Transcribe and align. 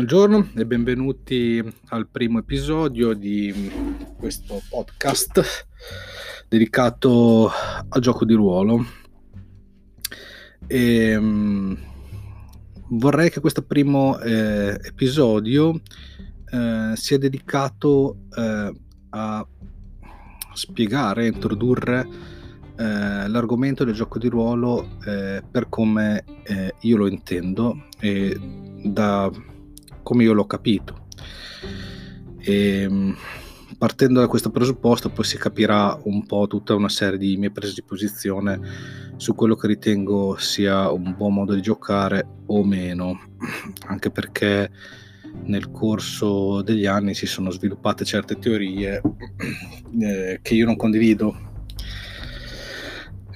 Buongiorno 0.00 0.52
e 0.54 0.64
benvenuti 0.64 1.62
al 1.88 2.08
primo 2.08 2.38
episodio 2.38 3.12
di 3.12 3.70
questo 4.16 4.62
podcast 4.70 5.66
dedicato 6.48 7.50
al 7.86 8.00
gioco 8.00 8.24
di 8.24 8.32
ruolo. 8.32 8.82
E, 10.66 11.16
um, 11.16 11.76
vorrei 12.88 13.28
che 13.28 13.40
questo 13.40 13.60
primo 13.60 14.18
eh, 14.20 14.80
episodio 14.82 15.78
eh, 16.50 16.92
sia 16.94 17.18
dedicato 17.18 18.20
eh, 18.34 18.72
a 19.10 19.46
spiegare, 20.54 21.26
introdurre 21.26 22.08
eh, 22.74 23.28
l'argomento 23.28 23.84
del 23.84 23.92
gioco 23.92 24.18
di 24.18 24.28
ruolo 24.28 24.96
eh, 25.04 25.42
per 25.48 25.68
come 25.68 26.24
eh, 26.44 26.74
io 26.80 26.96
lo 26.96 27.06
intendo 27.06 27.88
e 27.98 28.34
da 28.82 29.30
come 30.10 30.24
io 30.24 30.32
l'ho 30.32 30.44
capito. 30.44 31.06
E, 32.38 32.82
ehm, 32.82 33.16
partendo 33.78 34.18
da 34.18 34.26
questo 34.26 34.50
presupposto 34.50 35.08
poi 35.10 35.24
si 35.24 35.38
capirà 35.38 35.96
un 36.02 36.26
po' 36.26 36.48
tutta 36.48 36.74
una 36.74 36.88
serie 36.88 37.16
di 37.16 37.36
mie 37.36 37.52
prese 37.52 37.74
di 37.74 37.84
posizione 37.84 38.60
su 39.16 39.36
quello 39.36 39.54
che 39.54 39.68
ritengo 39.68 40.36
sia 40.36 40.90
un 40.90 41.14
buon 41.16 41.34
modo 41.34 41.54
di 41.54 41.62
giocare 41.62 42.26
o 42.46 42.64
meno, 42.64 43.20
anche 43.86 44.10
perché 44.10 44.68
nel 45.44 45.70
corso 45.70 46.60
degli 46.62 46.86
anni 46.86 47.14
si 47.14 47.26
sono 47.26 47.50
sviluppate 47.50 48.04
certe 48.04 48.36
teorie 48.36 49.00
eh, 50.00 50.40
che 50.42 50.54
io 50.54 50.66
non 50.66 50.74
condivido. 50.74 51.48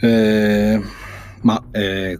Eh, 0.01 0.83
ma 1.43 1.69
eh, 1.71 2.19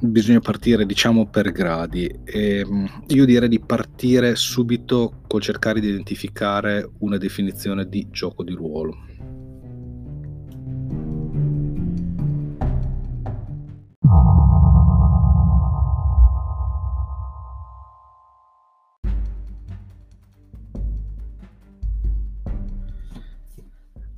bisogna 0.00 0.40
partire 0.40 0.86
diciamo 0.86 1.26
per 1.26 1.50
gradi 1.50 2.06
e 2.24 2.58
ehm, 2.58 3.02
io 3.08 3.24
direi 3.24 3.48
di 3.48 3.60
partire 3.60 4.36
subito 4.36 5.20
col 5.26 5.42
cercare 5.42 5.80
di 5.80 5.88
identificare 5.88 6.88
una 6.98 7.16
definizione 7.16 7.88
di 7.88 8.06
gioco 8.10 8.44
di 8.44 8.54
ruolo. 8.54 8.96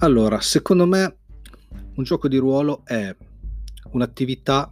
Allora, 0.02 0.40
secondo 0.40 0.86
me 0.86 1.16
un 1.96 2.04
gioco 2.04 2.26
di 2.26 2.38
ruolo 2.38 2.80
è 2.84 3.14
un'attività 3.92 4.70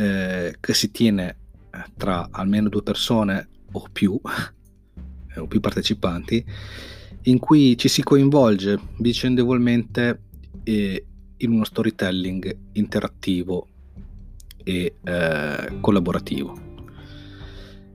eh, 0.00 0.56
che 0.58 0.72
si 0.72 0.90
tiene 0.90 1.36
eh, 1.70 1.84
tra 1.94 2.28
almeno 2.30 2.70
due 2.70 2.82
persone 2.82 3.48
o 3.72 3.84
più, 3.92 4.18
o 5.36 5.46
più 5.46 5.60
partecipanti, 5.60 6.42
in 7.24 7.38
cui 7.38 7.76
ci 7.76 7.88
si 7.88 8.02
coinvolge 8.02 8.78
vicendevolmente 8.96 10.22
eh, 10.64 11.04
in 11.36 11.52
uno 11.52 11.64
storytelling 11.64 12.56
interattivo 12.72 13.68
e 14.64 14.96
eh, 15.04 15.78
collaborativo. 15.80 16.68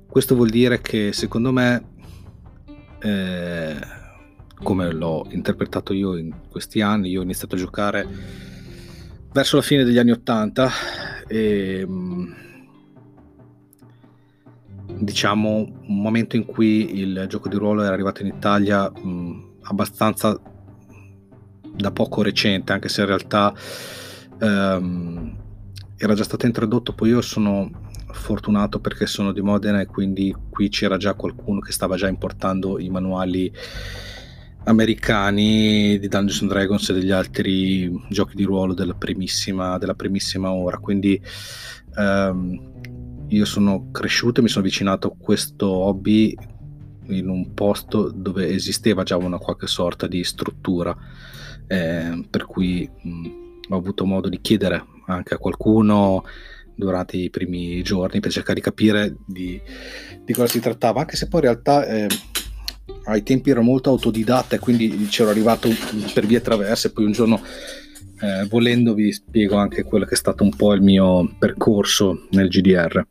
Questo 0.08 0.36
vuol 0.36 0.50
dire 0.50 0.82
che 0.82 1.12
secondo 1.12 1.52
me, 1.52 1.86
eh, 3.00 3.76
come 4.62 4.92
l'ho 4.94 5.26
interpretato 5.32 5.92
io 5.92 6.16
in 6.18 6.32
questi 6.52 6.82
anni, 6.82 7.10
io 7.10 7.22
ho 7.22 7.24
iniziato 7.24 7.56
a 7.56 7.58
giocare 7.58 8.08
verso 9.34 9.56
la 9.56 9.64
fine 9.64 9.84
degli 9.84 9.98
anni 9.98 10.12
Ottanta 10.12 10.70
e, 11.28 11.80
ehm, 11.82 12.36
diciamo 15.00 15.50
un 15.88 16.02
momento 16.02 16.36
in 16.36 16.46
cui 16.46 17.00
il 17.00 17.26
gioco 17.28 17.50
di 17.50 17.56
ruolo 17.56 17.84
era 17.84 17.94
arrivato 17.94 18.22
in 18.22 18.28
Italia 18.28 18.90
mh, 18.90 19.54
abbastanza 19.64 20.40
da 21.76 21.92
poco 21.92 22.22
recente, 22.22 22.72
anche 22.72 22.88
se 22.90 23.02
in 23.02 23.08
realtà 23.08 23.54
ehm, 24.40 25.38
era 25.98 26.14
già 26.14 26.24
stato 26.24 26.46
introdotto, 26.46 26.94
poi 26.94 27.10
io 27.10 27.22
sono 27.22 27.70
fortunato 28.12 28.80
perché 28.80 29.06
sono 29.06 29.32
di 29.34 29.42
Modena 29.42 29.82
e 29.82 29.86
quindi 29.86 30.34
qui 30.50 30.70
c'era 30.70 30.98
già 30.98 31.14
qualcuno 31.16 31.60
che 31.60 31.72
stava 31.72 31.96
già 31.98 32.08
importando 32.08 32.80
i 32.80 32.90
manuali 32.90 33.52
americani 34.66 35.98
di 36.00 36.08
Dungeons 36.08 36.42
and 36.42 36.52
Dragons 36.52 36.90
e 36.90 36.94
degli 36.94 37.12
altri 37.12 37.92
giochi 38.10 38.36
di 38.36 38.44
ruolo 38.44 38.74
della 38.74 38.94
primissima, 38.94 39.78
della 39.78 39.96
primissima 39.96 40.52
ora. 40.52 40.78
Quindi 40.78 41.22
um, 41.96 42.74
io 43.28 43.46
sono 43.46 43.90
cresciuto 43.92 44.40
e 44.40 44.44
mi 44.44 44.50
sono 44.50 44.64
avvicinato 44.64 45.08
a 45.08 45.16
questo 45.18 45.70
hobby 45.70 46.36
in 47.08 47.30
un 47.30 47.54
posto 47.54 48.12
dove 48.12 48.50
esisteva 48.50 49.04
già 49.04 49.18
una 49.18 49.38
qualche 49.38 49.68
sorta 49.68 50.08
di 50.08 50.24
struttura, 50.24 50.96
eh, 51.68 52.26
per 52.30 52.46
cui 52.46 52.90
mh, 52.90 53.28
ho 53.70 53.76
avuto 53.76 54.06
modo 54.06 54.30
di 54.30 54.42
chiedere 54.42 54.84
anche 55.08 55.36
a 55.36 55.38
qualcuno 55.38 56.24
durante 56.76 57.18
i 57.18 57.30
primi 57.30 57.82
giorni 57.84 58.20
per 58.20 58.32
cercare 58.32 58.56
di 58.56 58.62
capire 58.62 59.16
di, 59.26 59.60
di 60.24 60.34
cosa 60.34 60.48
si 60.48 60.60
trattava, 60.60 61.02
anche 61.02 61.16
se 61.16 61.28
poi 61.28 61.42
in 61.42 61.46
realtà 61.46 61.86
eh, 61.86 62.08
ai 63.06 63.24
tempi 63.24 63.50
ero 63.50 63.62
molto 63.62 63.90
autodidatta 63.90 64.56
e 64.56 64.60
quindi 64.60 65.08
c'ero 65.10 65.30
arrivato 65.30 65.70
per 66.14 66.26
vie 66.26 66.42
traverse, 66.42 66.92
poi 66.92 67.06
un 67.06 67.12
giorno 67.12 67.42
eh, 68.22 68.46
volendo 68.48 68.94
vi 68.94 69.12
spiego 69.12 69.56
anche 69.56 69.84
quello 69.84 70.06
che 70.06 70.14
è 70.14 70.18
stato 70.18 70.44
un 70.44 70.56
po' 70.56 70.74
il 70.74 70.82
mio 70.82 71.36
percorso 71.38 72.28
nel 72.32 72.48
GDR. 72.48 73.06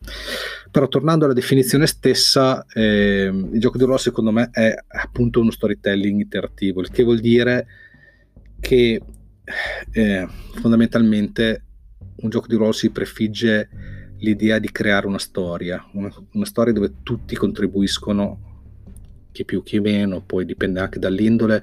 Però 0.71 0.88
tornando 0.88 1.25
alla 1.25 1.34
definizione 1.34 1.87
stessa, 1.87 2.65
eh, 2.72 3.31
il 3.32 3.60
gioco 3.60 3.77
di 3.77 3.84
ruolo 3.84 3.99
secondo 3.99 4.32
me 4.32 4.49
è 4.50 4.75
appunto 4.88 5.41
uno 5.41 5.50
storytelling 5.50 6.21
interattivo, 6.21 6.81
il 6.81 6.91
che 6.91 7.05
vuol 7.05 7.21
dire 7.21 7.66
che 8.61 9.00
eh, 9.93 10.28
fondamentalmente 10.55 11.65
un 12.16 12.31
gioco 12.31 12.47
di 12.47 12.56
ruolo 12.56 12.72
si 12.72 12.91
prefigge 12.91 13.69
l'idea 14.19 14.59
di 14.59 14.71
creare 14.71 15.06
una 15.06 15.19
storia, 15.19 15.84
una, 15.93 16.11
una 16.32 16.47
storia 16.47 16.72
dove 16.72 16.94
tutti 17.03 17.37
contribuiscono 17.37 18.54
chi 19.34 19.45
più 19.45 19.65
chi 19.65 19.81
meno, 19.81 20.22
poi 20.22 20.45
dipende 20.45 20.78
anche 20.78 21.00
dall'indole. 21.00 21.62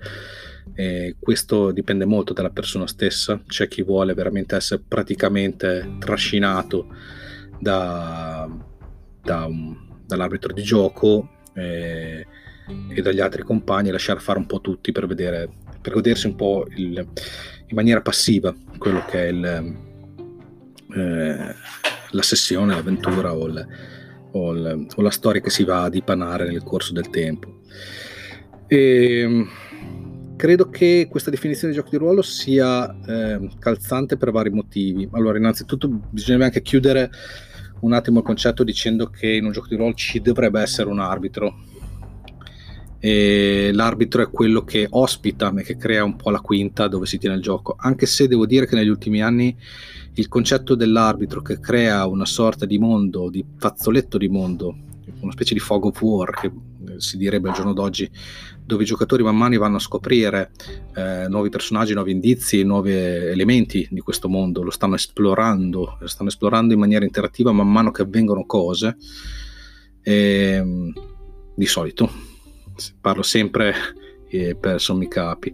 E 0.76 1.16
questo 1.20 1.72
dipende 1.72 2.06
molto 2.06 2.34
dalla 2.34 2.50
persona 2.50 2.86
stessa, 2.86 3.42
c'è 3.48 3.68
chi 3.68 3.82
vuole 3.82 4.14
veramente 4.14 4.56
essere 4.56 4.84
praticamente 4.86 5.96
trascinato 6.00 6.88
da, 7.60 8.48
da 9.24 9.46
un, 9.46 9.76
dall'arbitro 10.06 10.54
di 10.54 10.62
gioco 10.62 11.30
e, 11.54 12.26
e, 12.90 13.02
dagli 13.02 13.20
altri 13.20 13.44
compagni 13.44 13.90
e 13.90 13.92
lasciare 13.92 14.20
fare 14.20 14.40
un 14.40 14.46
po' 14.46 14.62
tutti 14.62 14.92
per 14.92 15.08
vedere 15.08 15.50
per 15.82 15.94
godersi 15.94 16.28
un 16.28 16.36
po' 16.36 16.68
il, 16.76 16.96
in 16.96 17.76
maniera 17.76 18.02
passiva 18.02 18.56
quello 18.78 19.04
che 19.06 19.24
è 19.24 19.28
il, 19.30 19.46
eh, 20.96 21.56
la 22.12 22.22
sessione, 22.22 22.76
l'avventura 22.76 23.34
o 23.34 23.48
il, 23.48 23.68
o, 24.32 24.86
o, 24.96 25.02
la 25.02 25.10
storia 25.10 25.42
che 25.42 25.50
si 25.50 25.64
va 25.64 25.84
a 25.84 25.90
dipanare 25.90 26.46
nel 26.46 26.64
corso 26.64 26.94
del 26.94 27.10
tempo. 27.10 27.61
E, 28.68 29.20
ehm, 29.20 29.50
credo 30.42 30.70
che 30.70 31.08
questa 31.10 31.30
definizione 31.30 31.72
di 31.72 31.78
gioco 31.78 31.92
di 31.92 31.98
ruolo 31.98 32.24
sia 32.24 32.92
eh, 33.06 33.50
calzante 33.60 34.18
per 34.18 34.32
vari 34.32 34.50
motivi. 34.50 35.08
Allora, 35.12 35.38
innanzitutto 35.38 35.88
bisognerebbe 35.88 36.46
anche 36.46 36.62
chiudere 36.64 37.12
un 37.82 37.94
attimo 37.94 38.20
il 38.20 38.26
concetto 38.26 38.64
dicendo 38.64 39.08
che 39.08 39.32
in 39.32 39.46
un 39.46 39.52
gioco 39.52 39.68
di 39.68 39.76
ruolo 39.76 39.94
ci 39.94 40.20
dovrebbe 40.20 40.60
essere 40.62 40.90
un 40.90 41.00
arbitro. 41.00 41.66
E 43.00 43.72
l'arbitro 43.74 44.22
è 44.22 44.30
quello 44.30 44.64
che 44.64 44.88
ospita 44.90 45.54
e 45.56 45.64
che 45.64 45.78
crea 45.78 46.04
un 46.04 46.16
po' 46.16 46.30
la 46.30 46.40
quinta 46.40 46.88
dove 46.88 47.06
si 47.06 47.18
tiene 47.20 47.36
il 47.36 47.42
gioco. 47.42 47.76
Anche 47.78 48.06
se 48.06 48.28
devo 48.28 48.46
dire 48.46 48.66
che 48.66 48.76
negli 48.76 48.90
ultimi 48.90 49.22
anni 49.22 49.56
il 50.14 50.28
concetto 50.28 50.74
dell'arbitro 50.74 51.42
che 51.42 51.60
crea 51.60 52.06
una 52.08 52.26
sorta 52.26 52.66
di 52.66 52.78
mondo, 52.78 53.30
di 53.30 53.46
fazzoletto 53.58 54.18
di 54.18 54.28
mondo, 54.28 54.76
una 55.20 55.32
specie 55.32 55.54
di 55.54 55.60
fog 55.60 55.86
of 55.86 56.02
war 56.02 56.32
che 56.32 56.52
si 57.02 57.18
direbbe 57.18 57.50
al 57.50 57.56
giorno 57.56 57.74
d'oggi, 57.74 58.10
dove 58.64 58.84
i 58.84 58.86
giocatori 58.86 59.24
man 59.24 59.38
mano 59.38 59.58
vanno 59.60 59.78
a 59.78 59.80
scoprire 59.80 60.52
eh, 60.96 61.28
nuovi 61.28 61.50
personaggi, 61.50 61.94
nuovi 61.94 62.12
indizi, 62.12 62.64
nuovi 62.64 62.94
elementi 62.94 63.88
di 63.92 64.00
questo 64.00 64.30
mondo, 64.30 64.64
lo 64.64 64.72
stanno 64.72 64.96
esplorando, 64.96 65.98
lo 66.00 66.08
stanno 66.08 66.30
esplorando 66.30 66.74
in 66.74 66.80
maniera 66.80 67.06
interattiva 67.06 67.52
man 67.52 67.72
mano 67.72 67.92
che 67.92 68.04
avvengono 68.04 68.46
cose. 68.46 68.98
E, 70.04 70.14
ehm, 70.14 70.94
di 71.56 71.66
solito 71.66 72.10
parlo 73.00 73.22
sempre 73.22 73.76
eh, 74.30 74.56
per 74.56 74.80
sommi 74.80 75.08
capi. 75.08 75.54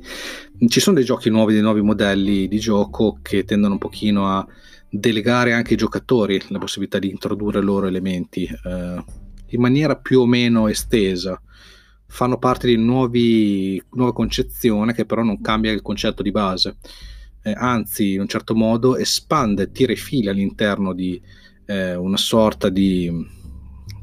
Ci 0.68 0.80
sono 0.80 0.96
dei 0.96 1.06
giochi 1.06 1.30
nuovi, 1.30 1.54
dei 1.54 1.62
nuovi 1.62 1.82
modelli 1.82 2.48
di 2.48 2.60
gioco 2.60 3.20
che 3.22 3.44
tendono 3.44 3.74
un 3.74 3.80
pochino 3.80 4.28
a 4.28 4.48
delegare 4.90 5.54
anche 5.54 5.72
ai 5.72 5.78
giocatori 5.78 6.42
la 6.48 6.60
possibilità 6.60 6.98
di 7.00 7.10
introdurre 7.10 7.62
loro 7.62 7.88
elementi 7.88 8.44
eh, 8.46 9.04
in 9.48 9.62
maniera 9.62 9.96
più 9.96 10.22
o 10.22 10.26
meno 10.26 10.68
estesa. 10.68 11.42
Fanno 12.06 12.38
parte 12.38 12.68
di 12.68 12.78
nuovi, 12.78 13.82
nuova 13.92 14.14
concezione 14.14 14.94
che 14.94 15.06
però 15.06 15.24
non 15.24 15.42
cambia 15.42 15.72
il 15.72 15.82
concetto 15.82 16.24
di 16.24 16.32
base, 16.32 16.78
eh, 17.42 17.54
anzi 17.56 18.14
in 18.14 18.22
un 18.22 18.28
certo 18.28 18.56
modo 18.56 18.98
espande, 18.98 19.72
tira 19.72 19.92
i 19.92 19.98
fili 19.98 20.28
all'interno 20.28 20.94
di 20.94 21.22
eh, 21.66 21.96
una 21.96 22.18
sorta 22.18 22.70
di 22.70 23.36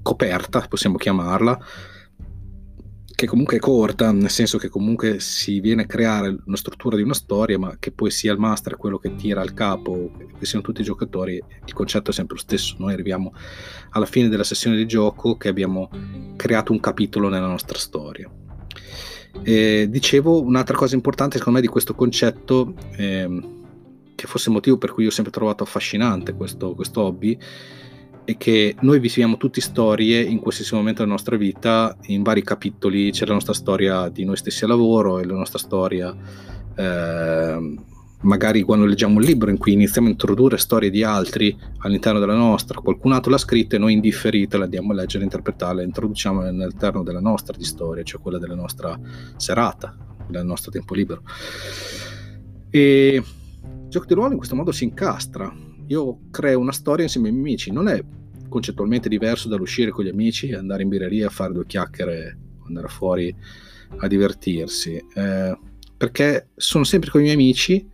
coperta, 0.02 0.66
possiamo 0.68 0.96
chiamarla, 0.96 1.58
che 3.14 3.26
comunque 3.26 3.58
è 3.58 3.60
corta, 3.60 4.10
nel 4.10 4.30
senso 4.30 4.58
che 4.58 4.68
comunque 4.68 5.20
si 5.20 5.60
viene 5.60 5.82
a 5.82 5.86
creare 5.86 6.36
una 6.46 6.56
struttura 6.56 6.96
di 6.96 7.02
una 7.02 7.14
storia, 7.14 7.58
ma 7.58 7.76
che 7.78 7.92
poi 7.92 8.10
sia 8.10 8.32
il 8.32 8.38
master 8.38 8.76
quello 8.76 8.98
che 8.98 9.14
tira 9.14 9.40
al 9.40 9.54
capo, 9.54 10.10
che 10.36 10.44
siano 10.44 10.64
tutti 10.64 10.80
i 10.80 10.84
giocatori, 10.84 11.40
il 11.64 11.72
concetto 11.72 12.10
è 12.10 12.12
sempre 12.12 12.34
lo 12.34 12.42
stesso. 12.42 12.74
Noi 12.78 12.92
arriviamo 12.92 13.32
alla 13.90 14.06
fine 14.06 14.28
della 14.28 14.42
sessione 14.42 14.76
di 14.76 14.86
gioco 14.86 15.36
che 15.36 15.48
abbiamo 15.48 15.88
creato 16.34 16.72
un 16.72 16.80
capitolo 16.80 17.28
nella 17.28 17.46
nostra 17.46 17.78
storia. 17.78 18.28
E 19.42 19.86
dicevo, 19.88 20.42
un'altra 20.42 20.76
cosa 20.76 20.96
importante 20.96 21.38
secondo 21.38 21.60
me 21.60 21.64
di 21.64 21.70
questo 21.70 21.94
concetto, 21.94 22.74
eh, 22.96 23.42
che 24.14 24.26
fosse 24.26 24.48
il 24.48 24.54
motivo 24.54 24.76
per 24.76 24.92
cui 24.92 25.04
io 25.04 25.10
ho 25.10 25.12
sempre 25.12 25.32
trovato 25.32 25.62
affascinante 25.62 26.34
questo, 26.34 26.74
questo 26.74 27.02
hobby, 27.02 27.38
è 28.24 28.36
che 28.36 28.74
noi 28.80 28.98
viviamo 28.98 29.36
tutte 29.36 29.60
storie 29.60 30.20
in 30.22 30.38
qualsiasi 30.38 30.74
momento 30.74 31.00
della 31.02 31.12
nostra 31.12 31.36
vita, 31.36 31.96
in 32.06 32.22
vari 32.22 32.42
capitoli 32.42 33.10
c'è 33.10 33.26
la 33.26 33.34
nostra 33.34 33.52
storia 33.52 34.08
di 34.08 34.24
noi 34.24 34.36
stessi 34.36 34.64
a 34.64 34.68
lavoro 34.68 35.18
e 35.18 35.24
la 35.26 35.34
nostra 35.34 35.58
storia 35.58 36.16
eh, 36.76 37.76
magari 38.24 38.62
quando 38.62 38.86
leggiamo 38.86 39.16
un 39.16 39.22
libro 39.22 39.50
in 39.50 39.58
cui 39.58 39.72
iniziamo 39.72 40.08
a 40.08 40.10
introdurre 40.10 40.56
storie 40.56 40.90
di 40.90 41.02
altri 41.02 41.56
all'interno 41.78 42.18
della 42.18 42.34
nostra, 42.34 42.80
qualcun 42.80 43.12
altro 43.12 43.30
l'ha 43.30 43.38
scritta 43.38 43.76
e 43.76 43.78
noi 43.78 43.92
indifferita 43.92 44.58
la 44.58 44.64
andiamo 44.64 44.92
a 44.92 44.94
leggere, 44.94 45.24
interpretarla 45.24 45.82
introduciamo 45.82 46.40
all'interno 46.40 47.02
della 47.02 47.20
nostra 47.20 47.56
di 47.56 47.64
storia, 47.64 48.02
cioè 48.02 48.20
quella 48.20 48.38
della 48.38 48.54
nostra 48.54 48.98
serata, 49.36 49.96
del 50.26 50.44
nostro 50.44 50.70
tempo 50.70 50.94
libero. 50.94 51.22
E 52.70 53.22
il 53.22 53.88
gioco 53.88 54.06
di 54.06 54.14
ruolo 54.14 54.32
in 54.32 54.38
questo 54.38 54.56
modo 54.56 54.72
si 54.72 54.84
incastra, 54.84 55.54
io 55.86 56.20
creo 56.30 56.58
una 56.58 56.72
storia 56.72 57.04
insieme 57.04 57.28
ai 57.28 57.34
miei 57.34 57.46
amici, 57.46 57.70
non 57.70 57.88
è 57.88 58.02
concettualmente 58.48 59.08
diverso 59.08 59.48
dall'uscire 59.48 59.90
con 59.90 60.04
gli 60.04 60.08
amici, 60.08 60.52
andare 60.52 60.82
in 60.82 60.88
birreria 60.88 61.26
a 61.26 61.30
fare 61.30 61.52
due 61.52 61.66
chiacchiere, 61.66 62.38
andare 62.66 62.88
fuori 62.88 63.34
a 63.96 64.06
divertirsi, 64.06 65.02
eh, 65.14 65.58
perché 65.96 66.48
sono 66.54 66.84
sempre 66.84 67.10
con 67.10 67.20
i 67.20 67.24
miei 67.24 67.34
amici, 67.34 67.88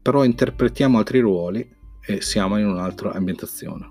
però 0.00 0.24
interpretiamo 0.24 0.98
altri 0.98 1.20
ruoli 1.20 1.68
e 2.04 2.20
siamo 2.20 2.58
in 2.58 2.66
un'altra 2.66 3.12
ambientazione. 3.12 3.90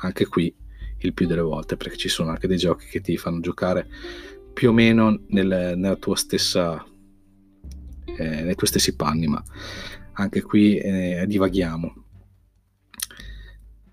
Anche 0.00 0.26
qui 0.26 0.54
il 0.98 1.14
più 1.14 1.26
delle 1.26 1.40
volte, 1.40 1.76
perché 1.76 1.96
ci 1.96 2.08
sono 2.08 2.30
anche 2.30 2.46
dei 2.46 2.56
giochi 2.56 2.86
che 2.86 3.00
ti 3.00 3.16
fanno 3.16 3.40
giocare 3.40 3.86
più 4.52 4.70
o 4.70 4.72
meno 4.72 5.22
nel, 5.28 5.74
nella 5.76 5.96
tua 5.96 6.16
stessa, 6.16 6.84
eh, 8.04 8.42
nei 8.42 8.54
tuoi 8.54 8.68
stessi 8.68 8.94
panni, 8.96 9.26
ma 9.26 9.42
anche 10.12 10.42
qui 10.42 10.76
eh, 10.78 11.24
divaghiamo. 11.26 12.07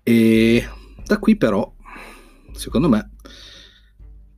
E 0.08 0.64
da 1.04 1.18
qui 1.18 1.34
però, 1.34 1.74
secondo 2.52 2.88
me, 2.88 3.10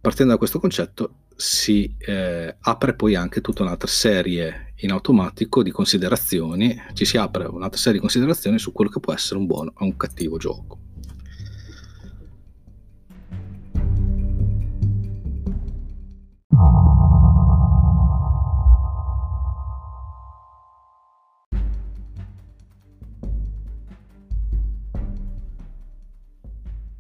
partendo 0.01 0.33
da 0.33 0.39
questo 0.39 0.61
concetto, 0.61 1.25
si 1.37 1.95
eh, 1.99 2.57
apre 2.59 2.95
poi 2.95 3.15
anche 3.15 3.43
tutta 3.43 3.65
un'altra 3.65 3.87
serie 3.87 4.73
in 4.77 4.93
automatico 4.93 5.63
di 5.63 5.71
considerazioni, 5.71 6.75
ci 6.95 7.05
si 7.05 7.19
apre 7.19 7.45
un'altra 7.45 7.77
serie 7.77 7.99
di 7.99 8.01
considerazioni 8.01 8.59
su 8.59 8.73
quello 8.73 8.89
che 8.89 9.01
può 9.01 9.13
essere 9.13 9.39
un 9.39 9.45
buono 9.45 9.73
o 9.75 9.85
un 9.85 9.95
cattivo 9.95 10.39
gioco. 10.39 10.79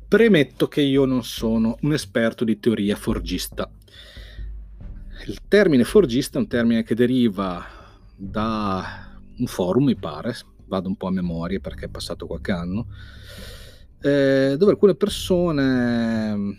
Premetto 0.08 0.68
che 0.68 0.80
io 0.80 1.04
non 1.04 1.22
sono 1.22 1.76
un 1.82 1.92
esperto 1.92 2.42
di 2.42 2.58
teoria 2.58 2.96
forgista. 2.96 3.70
Il 5.26 5.40
termine 5.46 5.84
forgista 5.84 6.38
è 6.38 6.40
un 6.40 6.48
termine 6.48 6.82
che 6.82 6.94
deriva 6.94 7.62
da 8.16 9.20
un 9.36 9.46
forum, 9.46 9.84
mi 9.84 9.96
pare, 9.96 10.34
vado 10.64 10.88
un 10.88 10.96
po' 10.96 11.08
a 11.08 11.10
memoria 11.10 11.60
perché 11.60 11.84
è 11.84 11.88
passato 11.90 12.26
qualche 12.26 12.52
anno, 12.52 12.86
eh, 14.00 14.54
dove 14.56 14.70
alcune 14.70 14.94
persone 14.94 16.34
mm, 16.34 16.50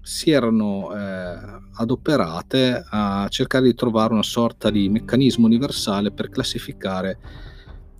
si 0.00 0.30
erano 0.30 0.96
eh, 0.96 1.38
adoperate 1.74 2.82
a 2.88 3.26
cercare 3.28 3.66
di 3.66 3.74
trovare 3.74 4.14
una 4.14 4.22
sorta 4.22 4.70
di 4.70 4.88
meccanismo 4.88 5.44
universale 5.44 6.12
per 6.12 6.30
classificare 6.30 7.18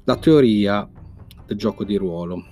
la 0.04 0.16
teoria 0.16 0.88
del 1.44 1.58
gioco 1.58 1.84
di 1.84 1.96
ruolo 1.96 2.44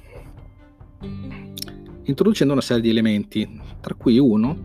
introducendo 2.09 2.55
una 2.55 2.63
serie 2.63 2.83
di 2.83 2.89
elementi, 2.89 3.61
tra 3.81 3.95
cui 3.95 4.19
uno 4.19 4.63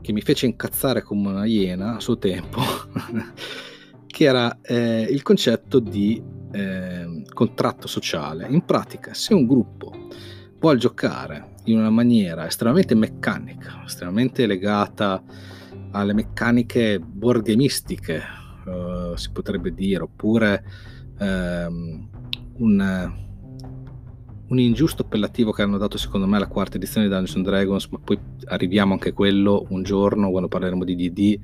che 0.00 0.12
mi 0.12 0.22
fece 0.22 0.46
incazzare 0.46 1.02
come 1.02 1.28
una 1.28 1.44
iena 1.44 1.96
a 1.96 2.00
suo 2.00 2.18
tempo, 2.18 2.60
che 4.06 4.24
era 4.24 4.58
eh, 4.62 5.06
il 5.10 5.22
concetto 5.22 5.78
di 5.78 6.22
eh, 6.52 7.22
contratto 7.32 7.86
sociale. 7.86 8.46
In 8.48 8.64
pratica, 8.64 9.14
se 9.14 9.34
un 9.34 9.46
gruppo 9.46 10.08
vuole 10.58 10.78
giocare 10.78 11.52
in 11.64 11.78
una 11.78 11.90
maniera 11.90 12.46
estremamente 12.46 12.94
meccanica, 12.94 13.82
estremamente 13.84 14.46
legata 14.46 15.22
alle 15.92 16.12
meccaniche 16.12 16.98
borghemistiche, 16.98 18.22
eh, 18.66 19.12
si 19.14 19.30
potrebbe 19.30 19.72
dire, 19.72 20.02
oppure 20.02 20.64
ehm, 21.18 22.08
un 22.56 23.22
un 24.48 24.58
ingiusto 24.58 25.02
appellativo 25.02 25.52
che 25.52 25.62
hanno 25.62 25.78
dato 25.78 25.96
secondo 25.96 26.26
me 26.26 26.36
alla 26.36 26.46
quarta 26.46 26.76
edizione 26.76 27.06
di 27.06 27.12
Dungeons 27.12 27.46
Dragons, 27.46 27.86
ma 27.86 27.98
poi 27.98 28.18
arriviamo 28.46 28.92
anche 28.92 29.10
a 29.10 29.12
quello 29.12 29.66
un 29.70 29.82
giorno 29.82 30.30
quando 30.30 30.48
parleremo 30.48 30.84
di 30.84 30.94
DD, 30.96 31.40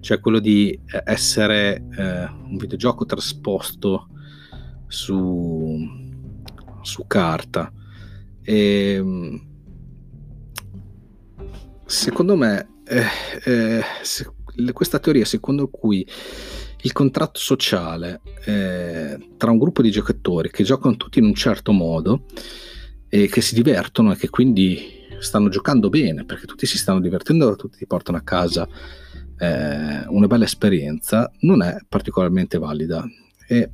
cioè 0.00 0.20
quello 0.20 0.38
di 0.38 0.70
eh, 0.70 1.02
essere 1.04 1.84
eh, 1.96 2.24
un 2.24 2.56
videogioco 2.56 3.04
trasposto 3.06 4.08
su, 4.86 5.78
su 6.82 7.06
carta. 7.06 7.72
E, 8.42 8.92
ehm, 8.94 9.46
secondo 11.84 12.36
me, 12.36 12.68
eh, 12.84 13.04
eh, 13.44 13.82
se, 14.02 14.32
questa 14.72 14.98
teoria 14.98 15.24
secondo 15.24 15.68
cui 15.68 16.06
il 16.86 16.92
contratto 16.92 17.40
sociale 17.40 18.20
eh, 18.44 19.18
tra 19.36 19.50
un 19.50 19.58
gruppo 19.58 19.82
di 19.82 19.90
giocatori 19.90 20.50
che 20.50 20.62
giocano 20.62 20.96
tutti 20.96 21.18
in 21.18 21.24
un 21.24 21.34
certo 21.34 21.72
modo 21.72 22.26
e 23.08 23.26
che 23.26 23.40
si 23.40 23.54
divertono 23.54 24.12
e 24.12 24.16
che 24.16 24.30
quindi 24.30 25.04
stanno 25.18 25.48
giocando 25.48 25.88
bene 25.88 26.24
perché 26.24 26.46
tutti 26.46 26.64
si 26.64 26.78
stanno 26.78 27.00
divertendo 27.00 27.52
e 27.52 27.56
tutti 27.56 27.78
ti 27.78 27.86
portano 27.86 28.18
a 28.18 28.22
casa 28.22 28.68
eh, 29.38 30.04
una 30.06 30.26
bella 30.28 30.44
esperienza 30.44 31.30
non 31.40 31.62
è 31.62 31.76
particolarmente 31.88 32.56
valida. 32.56 33.04
E 33.48 33.72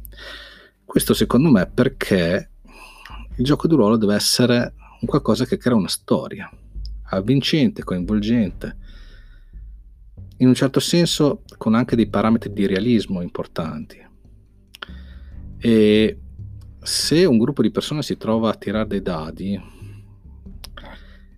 questo 0.82 1.12
secondo 1.12 1.50
me 1.50 1.66
perché 1.66 2.50
il 3.36 3.44
gioco 3.44 3.68
di 3.68 3.74
ruolo 3.74 3.98
deve 3.98 4.14
essere 4.14 4.74
un 5.00 5.06
qualcosa 5.06 5.44
che 5.44 5.58
crea 5.58 5.76
una 5.76 5.88
storia 5.88 6.50
avvincente, 7.10 7.84
coinvolgente 7.84 8.78
in 10.42 10.48
un 10.48 10.54
certo 10.54 10.80
senso 10.80 11.42
con 11.56 11.74
anche 11.74 11.94
dei 11.94 12.08
parametri 12.08 12.52
di 12.52 12.66
realismo 12.66 13.22
importanti. 13.22 14.04
E 15.58 16.18
se 16.80 17.24
un 17.24 17.38
gruppo 17.38 17.62
di 17.62 17.70
persone 17.70 18.02
si 18.02 18.16
trova 18.16 18.50
a 18.50 18.54
tirare 18.54 18.88
dei 18.88 19.02
dadi, 19.02 19.60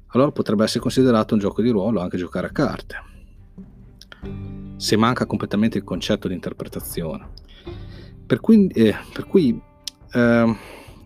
allora 0.09 0.31
potrebbe 0.31 0.65
essere 0.65 0.81
considerato 0.81 1.35
un 1.35 1.41
gioco 1.41 1.61
di 1.61 1.69
ruolo 1.69 2.01
anche 2.01 2.17
giocare 2.17 2.47
a 2.47 2.51
carte. 2.51 2.97
Se 4.77 4.97
manca 4.97 5.27
completamente 5.27 5.77
il 5.77 5.85
concetto 5.85 6.27
di 6.27 6.35
interpretazione. 6.35 7.29
Per 8.25 8.41
cui, 8.41 8.69
eh, 8.69 8.95
per 9.13 9.27
cui 9.27 9.61
eh, 10.13 10.57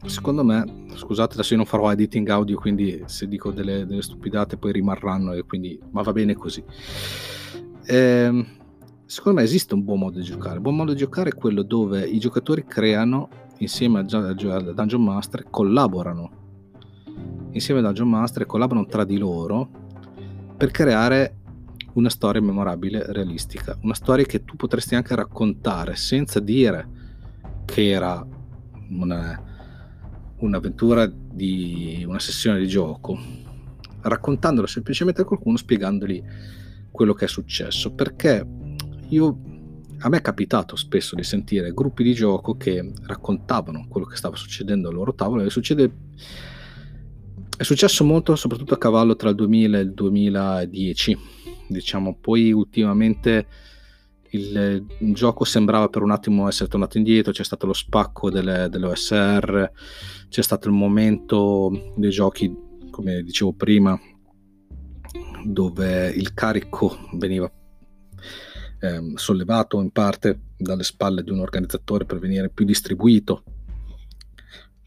secondo 0.05 0.45
me, 0.45 0.87
scusate 0.95 1.33
adesso 1.33 1.55
io 1.55 1.59
non 1.59 1.67
farò 1.67 1.91
editing 1.91 2.29
audio, 2.29 2.57
quindi 2.59 3.03
se 3.07 3.27
dico 3.27 3.51
delle, 3.51 3.87
delle 3.87 4.03
stupidate 4.03 4.57
poi 4.57 4.71
rimarranno, 4.71 5.33
e 5.33 5.43
quindi, 5.43 5.81
ma 5.91 6.03
va 6.03 6.13
bene 6.13 6.35
così 6.35 6.63
eh, 7.89 8.47
secondo 9.07 9.39
me 9.39 9.45
esiste 9.45 9.73
un 9.73 9.83
buon 9.83 10.01
modo 10.01 10.19
di 10.19 10.25
giocare. 10.25 10.57
Il 10.57 10.61
buon 10.61 10.77
modo 10.77 10.93
di 10.93 10.99
giocare 10.99 11.31
è 11.31 11.35
quello 11.35 11.63
dove 11.63 12.07
i 12.07 12.19
giocatori 12.19 12.65
creano 12.65 13.29
insieme 13.59 14.01
al 14.01 14.05
Dungeon 14.75 15.03
Master, 15.03 15.47
collaborano. 15.49 16.31
Insieme 17.53 17.81
al 17.81 17.87
Dungeon 17.87 18.11
Master 18.11 18.45
collaborano 18.45 18.87
tra 18.87 19.05
di 19.05 19.17
loro 19.17 19.71
per 20.57 20.71
creare 20.71 21.37
una 21.95 22.11
storia 22.11 22.43
memorabile, 22.43 23.11
realistica, 23.11 23.77
una 23.83 23.95
storia 23.95 24.27
che 24.27 24.45
tu 24.45 24.55
potresti 24.57 24.95
anche 24.95 25.15
raccontare 25.15 25.97
senza 25.97 26.41
dire 26.41 26.87
che 27.65 27.89
era 27.89 28.25
una, 28.91 29.43
un'avventura 30.37 31.07
di 31.07 32.05
una 32.07 32.19
sessione 32.19 32.59
di 32.59 32.69
gioco, 32.69 33.19
raccontandola 34.03 34.67
semplicemente 34.67 35.23
a 35.23 35.25
qualcuno, 35.25 35.57
spiegandogli 35.57 36.23
quello 36.91 37.15
che 37.15 37.27
è 37.27 37.29
successo, 37.29 37.93
perché 37.93 38.47
io, 39.09 39.39
a 39.99 40.09
me 40.09 40.19
è 40.19 40.23
capitato 40.23 40.77
spesso 40.77 41.15
di 41.15 41.23
sentire 41.23 41.73
gruppi 41.73 42.03
di 42.03 42.15
gioco 42.15 42.57
che 42.57 42.93
raccontavano 43.03 43.87
quello 43.89 44.07
che 44.07 44.17
stava 44.17 44.37
succedendo 44.37 44.89
al 44.89 44.95
loro 44.95 45.15
tavolo 45.15 45.43
e 45.43 45.51
succede 45.51 45.93
è 47.59 47.65
successo 47.65 48.05
molto 48.05 48.37
soprattutto 48.37 48.75
a 48.75 48.79
cavallo 48.79 49.17
tra 49.17 49.31
il 49.31 49.35
2000 49.35 49.79
e 49.79 49.83
il 49.83 49.93
2010, 49.93 51.19
diciamo, 51.67 52.17
poi 52.21 52.53
ultimamente 52.53 53.47
il, 54.31 54.87
il, 55.01 55.15
gioco 55.15 55.45
sembrava 55.45 55.89
per 55.89 56.03
un 56.03 56.13
attimo 56.13 56.47
essere 56.47 56.69
tornato 56.69 56.99
indietro, 56.99 57.33
c'è 57.33 57.43
stato 57.43 57.67
lo 57.67 57.73
spacco 57.73 58.31
delle, 58.31 58.69
delle 58.71 58.87
OSR, 58.87 59.71
c'è 60.29 60.43
stato 60.43 60.69
il 60.69 60.75
momento 60.75 61.93
dei 61.97 62.11
giochi, 62.11 62.55
come 62.91 63.23
dicevo 63.23 63.53
prima, 63.53 63.99
dove 65.45 66.09
il 66.09 66.35
carico 66.35 67.09
veniva 67.15 67.51
eh, 68.81 69.13
sollevato 69.15 69.81
in 69.81 69.91
parte 69.91 70.41
dalle 70.57 70.85
spalle 70.85 71.23
di 71.23 71.31
un 71.31 71.41
organizzatore 71.41 72.05
per 72.05 72.19
venire 72.19 72.49
più 72.49 72.65
distribuito 72.65 73.43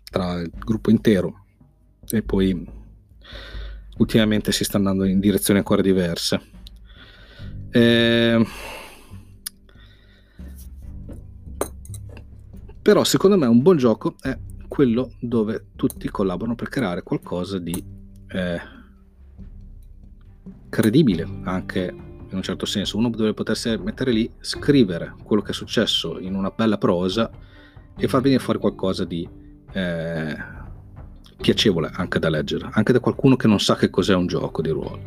tra 0.10 0.40
il 0.40 0.52
gruppo 0.58 0.90
intero 0.90 1.46
e 2.10 2.22
poi 2.22 2.68
ultimamente 3.98 4.52
si 4.52 4.64
sta 4.64 4.78
andando 4.78 5.06
in 5.06 5.20
direzioni 5.20 5.60
ancora 5.60 5.82
diverse. 5.82 6.42
Eh, 7.70 8.46
però 12.82 13.04
secondo 13.04 13.38
me 13.38 13.46
un 13.46 13.62
buon 13.62 13.78
gioco 13.78 14.16
è 14.20 14.38
quello 14.68 15.14
dove 15.20 15.68
tutti 15.76 16.10
collaborano 16.10 16.56
per 16.56 16.70
creare 16.70 17.04
qualcosa 17.04 17.60
di 17.60 17.84
eh, 18.28 18.60
credibile 20.72 21.28
anche 21.44 21.94
in 22.32 22.38
un 22.38 22.42
certo 22.42 22.66
senso. 22.66 22.98
Uno 22.98 23.10
dovrebbe 23.10 23.34
potersi 23.34 23.78
mettere 23.78 24.12
lì, 24.12 24.32
scrivere 24.40 25.14
quello 25.24 25.44
che 25.44 25.52
è 25.52 25.54
successo 25.54 26.18
in 26.18 26.34
una 26.34 26.50
bella 26.50 26.78
prosa 26.80 27.30
e 27.96 28.08
far 28.08 28.22
venire 28.22 28.42
fuori 28.42 28.58
qualcosa 28.58 29.04
di 29.04 29.28
eh, 29.74 30.36
piacevole 31.40 31.92
anche 31.94 32.20
da 32.20 32.30
leggere, 32.30 32.70
anche 32.72 32.94
da 32.94 33.00
qualcuno 33.00 33.36
che 33.36 33.48
non 33.48 33.60
sa 33.60 33.76
che 33.76 33.90
cos'è 33.90 34.16
un 34.16 34.28
gioco 34.28 34.62
di 34.62 34.70
ruolo. 34.70 35.00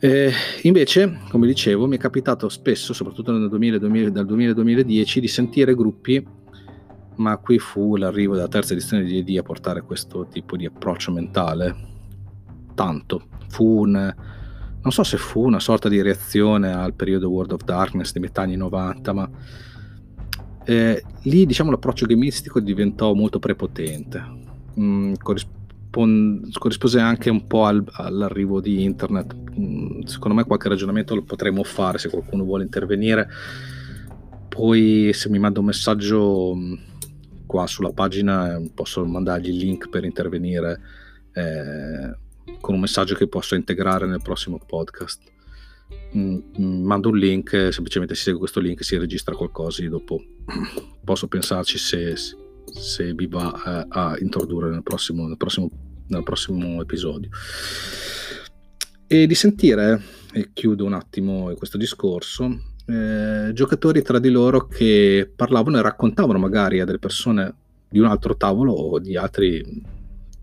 E 0.00 0.32
invece, 0.62 1.20
come 1.30 1.46
dicevo, 1.46 1.86
mi 1.86 1.96
è 1.96 2.00
capitato 2.00 2.48
spesso, 2.48 2.92
soprattutto 2.92 3.32
nel 3.32 3.48
2000, 3.48 3.78
2000, 3.78 4.10
dal 4.10 4.26
2000-2010, 4.26 5.18
di 5.18 5.28
sentire 5.28 5.74
gruppi, 5.74 6.24
ma 7.16 7.36
qui 7.38 7.58
fu 7.58 7.96
l'arrivo 7.96 8.34
della 8.34 8.48
terza 8.48 8.74
edizione 8.74 9.04
di 9.04 9.22
D&D 9.24 9.38
a 9.38 9.42
portare 9.42 9.82
questo 9.82 10.26
tipo 10.28 10.56
di 10.56 10.66
approccio 10.66 11.10
mentale. 11.12 11.96
Tanto. 12.78 13.22
Fu 13.48 13.80
un, 13.80 13.90
non 13.90 14.92
so 14.92 15.02
se 15.02 15.16
fu 15.16 15.44
una 15.44 15.58
sorta 15.58 15.88
di 15.88 16.00
reazione 16.00 16.72
al 16.72 16.94
periodo 16.94 17.28
World 17.28 17.50
of 17.50 17.64
Darkness 17.64 18.12
di 18.12 18.20
metà 18.20 18.42
anni 18.42 18.54
90, 18.54 19.12
ma 19.12 19.28
eh, 20.64 21.02
lì 21.22 21.44
diciamo 21.44 21.72
l'approccio 21.72 22.06
gamistico 22.06 22.60
diventò 22.60 23.14
molto 23.14 23.40
prepotente, 23.40 24.22
mm, 24.78 25.14
corrispon- 25.20 26.50
corrispose 26.52 27.00
anche 27.00 27.30
un 27.30 27.48
po' 27.48 27.64
al, 27.64 27.84
all'arrivo 27.90 28.60
di 28.60 28.84
internet, 28.84 29.34
mm, 29.58 30.02
secondo 30.02 30.36
me 30.36 30.44
qualche 30.44 30.68
ragionamento 30.68 31.16
lo 31.16 31.24
potremmo 31.24 31.64
fare 31.64 31.98
se 31.98 32.08
qualcuno 32.08 32.44
vuole 32.44 32.62
intervenire, 32.62 33.28
poi 34.46 35.10
se 35.12 35.28
mi 35.28 35.40
manda 35.40 35.58
un 35.58 35.66
messaggio 35.66 36.54
mm, 36.54 36.74
qua 37.44 37.66
sulla 37.66 37.90
pagina 37.90 38.62
posso 38.72 39.04
mandargli 39.04 39.48
il 39.48 39.56
link 39.56 39.88
per 39.88 40.04
intervenire 40.04 40.80
eh, 41.32 42.26
con 42.60 42.74
un 42.74 42.80
messaggio 42.80 43.14
che 43.14 43.28
posso 43.28 43.54
integrare 43.54 44.06
nel 44.06 44.22
prossimo 44.22 44.58
podcast. 44.64 45.22
Mm, 46.16 46.38
mm, 46.58 46.84
mando 46.84 47.08
un 47.10 47.18
link, 47.18 47.50
semplicemente 47.72 48.14
si 48.14 48.22
segue 48.22 48.38
questo 48.38 48.60
link, 48.60 48.84
si 48.84 48.96
registra 48.96 49.34
qualcosa 49.34 49.82
e 49.82 49.88
dopo 49.88 50.22
posso 51.04 51.28
pensarci 51.28 51.78
se, 51.78 52.14
se 52.64 53.14
vi 53.14 53.26
va 53.26 53.52
eh, 53.54 53.86
a 53.88 54.16
introdurre 54.20 54.70
nel 54.70 54.82
prossimo, 54.82 55.26
nel, 55.26 55.36
prossimo, 55.36 55.70
nel 56.08 56.22
prossimo 56.22 56.80
episodio. 56.80 57.30
E 59.06 59.26
di 59.26 59.34
sentire, 59.34 60.02
e 60.32 60.50
chiudo 60.52 60.84
un 60.84 60.92
attimo 60.92 61.52
questo 61.54 61.78
discorso, 61.78 62.74
eh, 62.86 63.50
giocatori 63.52 64.02
tra 64.02 64.18
di 64.18 64.30
loro 64.30 64.66
che 64.66 65.30
parlavano 65.34 65.78
e 65.78 65.82
raccontavano 65.82 66.38
magari 66.38 66.80
a 66.80 66.84
delle 66.84 66.98
persone 66.98 67.54
di 67.88 67.98
un 67.98 68.06
altro 68.06 68.36
tavolo 68.36 68.72
o 68.72 68.98
di 68.98 69.16
altri 69.16 69.96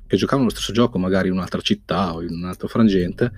che 0.07 0.17
giocavano 0.17 0.47
lo 0.47 0.53
stesso 0.53 0.71
gioco 0.71 0.97
magari 0.97 1.27
in 1.27 1.33
un'altra 1.33 1.61
città 1.61 2.13
o 2.13 2.21
in 2.21 2.31
un 2.31 2.45
altro 2.45 2.67
frangente 2.67 3.31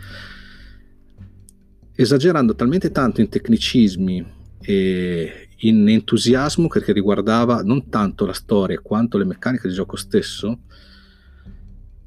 esagerando 2.00 2.54
talmente 2.54 2.92
tanto 2.92 3.22
in 3.22 3.30
tecnicismi 3.30 4.26
e 4.62 5.50
in 5.62 5.90
entusiasmo 5.90 6.68
perché 6.68 6.94
riguardava 6.94 7.62
non 7.64 7.90
tanto 7.90 8.26
la 8.28 8.34
storia 8.34 8.80
quanto 8.80 9.18
le 9.18 9.26
meccaniche 9.26 9.68
del 9.68 9.76
gioco 9.76 9.96
stesso, 9.96 10.60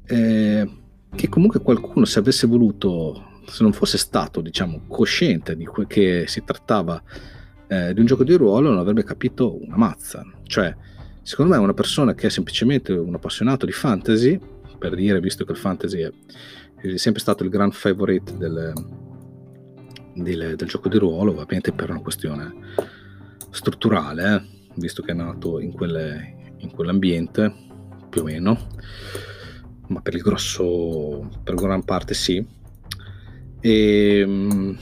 eh, 0.05 0.69
che 1.13 1.27
comunque 1.27 1.59
qualcuno 1.59 2.05
se 2.05 2.19
avesse 2.19 2.47
voluto, 2.47 3.41
se 3.47 3.63
non 3.63 3.73
fosse 3.73 3.97
stato 3.97 4.39
diciamo 4.39 4.83
cosciente 4.87 5.57
di 5.57 5.65
quel 5.65 5.87
che 5.87 6.23
si 6.25 6.41
trattava 6.45 7.01
eh, 7.67 7.93
di 7.93 7.99
un 7.99 8.05
gioco 8.05 8.23
di 8.23 8.33
ruolo, 8.35 8.69
non 8.69 8.79
avrebbe 8.79 9.03
capito 9.03 9.61
una 9.61 9.75
mazza. 9.75 10.25
Cioè, 10.43 10.73
secondo 11.23 11.53
me 11.53 11.59
una 11.59 11.73
persona 11.73 12.13
che 12.13 12.27
è 12.27 12.29
semplicemente 12.29 12.93
un 12.93 13.13
appassionato 13.13 13.65
di 13.65 13.71
fantasy, 13.71 14.39
per 14.77 14.95
dire, 14.95 15.19
visto 15.19 15.45
che 15.45 15.51
il 15.51 15.57
fantasy 15.57 15.99
è, 16.01 16.11
è 16.75 16.97
sempre 16.97 17.21
stato 17.21 17.43
il 17.43 17.49
grand 17.49 17.73
favorite 17.73 18.37
del, 18.37 18.73
del, 20.15 20.55
del 20.55 20.67
gioco 20.67 20.89
di 20.89 20.97
ruolo, 20.97 21.31
ovviamente 21.31 21.71
per 21.71 21.89
una 21.89 22.01
questione 22.01 22.53
strutturale, 23.51 24.35
eh, 24.35 24.41
visto 24.75 25.03
che 25.03 25.11
è 25.11 25.15
nato 25.15 25.59
in, 25.59 25.71
quelle, 25.71 26.53
in 26.57 26.71
quell'ambiente, 26.71 27.53
più 28.09 28.21
o 28.21 28.23
meno, 28.23 28.67
ma 29.87 30.01
per 30.01 30.15
il 30.15 30.21
grosso, 30.21 31.29
per 31.43 31.55
gran 31.55 31.83
parte 31.83 32.13
sì. 32.13 32.45
E 33.59 34.23
uno 34.25 34.75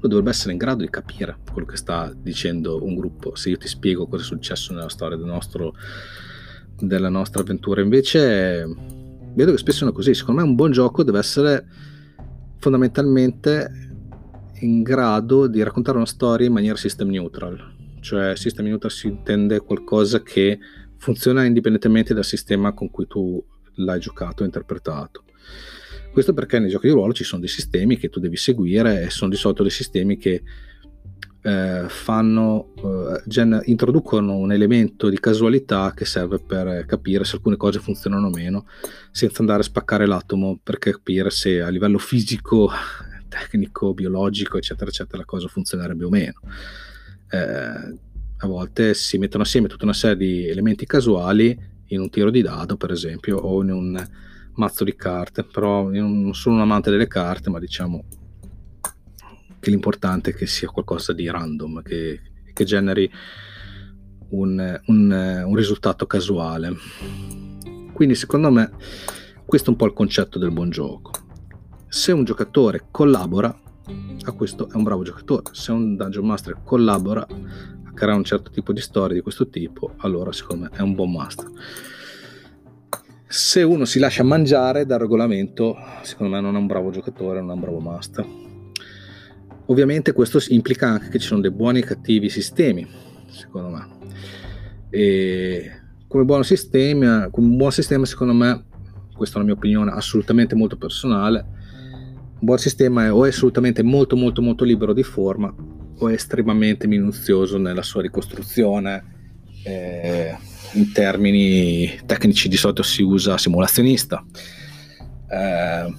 dovrebbe 0.00 0.30
essere 0.30 0.52
in 0.52 0.58
grado 0.58 0.82
di 0.82 0.90
capire 0.90 1.38
quello 1.58 1.66
che 1.66 1.76
sta 1.76 2.12
dicendo 2.16 2.84
un 2.84 2.94
gruppo. 2.94 3.34
Se 3.34 3.50
io 3.50 3.56
ti 3.56 3.66
spiego 3.66 4.06
cosa 4.06 4.22
è 4.22 4.26
successo 4.26 4.72
nella 4.72 4.88
storia 4.88 5.16
del 5.16 5.26
nostro, 5.26 5.74
della 6.78 7.08
nostra 7.08 7.42
avventura, 7.42 7.80
invece 7.80 8.64
vedo 9.34 9.50
che 9.50 9.58
spesso 9.58 9.88
è 9.88 9.92
così. 9.92 10.14
Secondo 10.14 10.40
me 10.40 10.46
un 10.46 10.54
buon 10.54 10.70
gioco 10.70 11.02
deve 11.02 11.18
essere 11.18 11.66
fondamentalmente 12.58 13.86
in 14.60 14.82
grado 14.82 15.46
di 15.46 15.62
raccontare 15.62 15.96
una 15.96 16.06
storia 16.06 16.46
in 16.46 16.52
maniera 16.52 16.76
system 16.76 17.08
neutral, 17.08 17.74
cioè 18.00 18.36
system 18.36 18.66
neutral 18.66 18.90
si 18.90 19.08
intende 19.08 19.60
qualcosa 19.60 20.22
che 20.22 20.58
funziona 20.96 21.44
indipendentemente 21.44 22.14
dal 22.14 22.24
sistema 22.24 22.72
con 22.72 22.90
cui 22.90 23.06
tu 23.06 23.42
l'hai 23.74 24.00
giocato 24.00 24.42
e 24.42 24.46
interpretato. 24.46 25.24
Questo 26.10 26.32
perché 26.34 26.58
nei 26.58 26.70
giochi 26.70 26.88
di 26.88 26.92
ruolo 26.92 27.12
ci 27.12 27.22
sono 27.22 27.40
dei 27.40 27.50
sistemi 27.50 27.96
che 27.96 28.08
tu 28.08 28.18
devi 28.18 28.36
seguire 28.36 29.02
e 29.02 29.10
sono 29.10 29.30
di 29.30 29.36
solito 29.36 29.62
dei 29.62 29.70
sistemi 29.70 30.16
che 30.16 30.42
eh, 31.48 31.88
fanno, 31.88 32.74
eh, 32.76 33.22
gen- 33.24 33.62
introducono 33.64 34.36
un 34.36 34.52
elemento 34.52 35.08
di 35.08 35.18
casualità 35.18 35.94
che 35.94 36.04
serve 36.04 36.38
per 36.38 36.84
capire 36.84 37.24
se 37.24 37.36
alcune 37.36 37.56
cose 37.56 37.78
funzionano 37.78 38.26
o 38.26 38.30
meno, 38.30 38.66
senza 39.10 39.40
andare 39.40 39.60
a 39.60 39.64
spaccare 39.64 40.06
l'atomo 40.06 40.58
per 40.62 40.78
capire 40.78 41.30
se 41.30 41.62
a 41.62 41.70
livello 41.70 41.96
fisico, 41.96 42.68
tecnico, 43.28 43.94
biologico, 43.94 44.58
eccetera, 44.58 44.90
eccetera, 44.90 45.18
la 45.18 45.24
cosa 45.24 45.48
funzionerebbe 45.48 46.04
o 46.04 46.10
meno. 46.10 46.40
Eh, 47.30 47.96
a 48.40 48.46
volte 48.46 48.92
si 48.92 49.16
mettono 49.16 49.42
assieme 49.42 49.68
tutta 49.68 49.84
una 49.84 49.94
serie 49.94 50.16
di 50.18 50.46
elementi 50.48 50.84
casuali 50.84 51.58
in 51.86 52.00
un 52.00 52.10
tiro 52.10 52.30
di 52.30 52.42
dado, 52.42 52.76
per 52.76 52.90
esempio, 52.90 53.38
o 53.38 53.62
in 53.62 53.70
un 53.70 54.08
mazzo 54.56 54.84
di 54.84 54.94
carte, 54.94 55.44
però 55.44 55.90
io 55.92 56.02
non 56.02 56.34
sono 56.34 56.56
un 56.56 56.60
amante 56.60 56.90
delle 56.90 57.08
carte, 57.08 57.48
ma 57.48 57.58
diciamo 57.58 58.04
che 59.60 59.70
l'importante 59.70 60.30
è 60.30 60.34
che 60.34 60.46
sia 60.46 60.68
qualcosa 60.68 61.12
di 61.12 61.28
random, 61.28 61.82
che, 61.82 62.20
che 62.52 62.64
generi 62.64 63.10
un, 64.30 64.80
un, 64.86 65.42
un 65.46 65.54
risultato 65.54 66.06
casuale. 66.06 66.72
Quindi 67.92 68.14
secondo 68.14 68.50
me 68.50 68.70
questo 69.44 69.68
è 69.68 69.70
un 69.70 69.78
po' 69.78 69.86
il 69.86 69.92
concetto 69.92 70.38
del 70.38 70.50
buon 70.50 70.70
gioco. 70.70 71.10
Se 71.88 72.12
un 72.12 72.24
giocatore 72.24 72.86
collabora, 72.90 73.48
a 74.24 74.32
questo 74.32 74.68
è 74.68 74.74
un 74.74 74.82
bravo 74.82 75.02
giocatore. 75.02 75.44
Se 75.52 75.72
un 75.72 75.96
dungeon 75.96 76.26
master 76.26 76.60
collabora 76.62 77.22
a 77.22 77.92
creare 77.94 78.18
un 78.18 78.24
certo 78.24 78.50
tipo 78.50 78.72
di 78.72 78.80
storia 78.80 79.14
di 79.14 79.22
questo 79.22 79.48
tipo, 79.48 79.94
allora 79.98 80.32
secondo 80.32 80.64
me 80.64 80.76
è 80.76 80.82
un 80.82 80.94
buon 80.94 81.12
master. 81.12 81.50
Se 83.26 83.62
uno 83.62 83.84
si 83.84 83.98
lascia 83.98 84.22
mangiare 84.22 84.86
dal 84.86 85.00
regolamento, 85.00 85.76
secondo 86.02 86.34
me 86.34 86.40
non 86.40 86.54
è 86.54 86.58
un 86.58 86.66
bravo 86.66 86.90
giocatore, 86.90 87.40
non 87.40 87.50
è 87.50 87.54
un 87.54 87.60
bravo 87.60 87.80
master. 87.80 88.26
Ovviamente 89.70 90.12
questo 90.12 90.42
implica 90.48 90.88
anche 90.88 91.08
che 91.08 91.18
ci 91.18 91.26
sono 91.26 91.40
dei 91.40 91.50
buoni 91.50 91.80
e 91.80 91.84
cattivi 91.84 92.30
sistemi, 92.30 92.86
secondo 93.28 93.68
me. 93.68 93.86
E 94.88 95.70
come 96.06 96.24
buon 96.24 96.42
sistema, 96.42 97.28
come 97.30 97.54
buon 97.54 97.70
sistema, 97.70 98.06
secondo 98.06 98.32
me, 98.32 98.64
questa 99.14 99.36
è 99.36 99.38
la 99.40 99.44
mia 99.44 99.54
opinione 99.54 99.90
assolutamente 99.90 100.54
molto 100.54 100.78
personale, 100.78 101.44
un 102.40 102.46
buon 102.46 102.56
sistema 102.56 103.04
è 103.04 103.12
o 103.12 103.26
è 103.26 103.28
assolutamente 103.28 103.82
molto 103.82 104.16
molto 104.16 104.40
molto 104.40 104.64
libero 104.64 104.94
di 104.94 105.02
forma 105.02 105.54
o 105.98 106.08
è 106.08 106.14
estremamente 106.14 106.86
minuzioso 106.86 107.58
nella 107.58 107.82
sua 107.82 108.00
ricostruzione, 108.00 109.04
eh, 109.64 110.34
in 110.72 110.92
termini 110.92 111.98
tecnici 112.06 112.48
di 112.48 112.56
solito 112.56 112.82
si 112.82 113.02
usa 113.02 113.36
simulazionista. 113.36 114.24
Eh, 115.30 115.94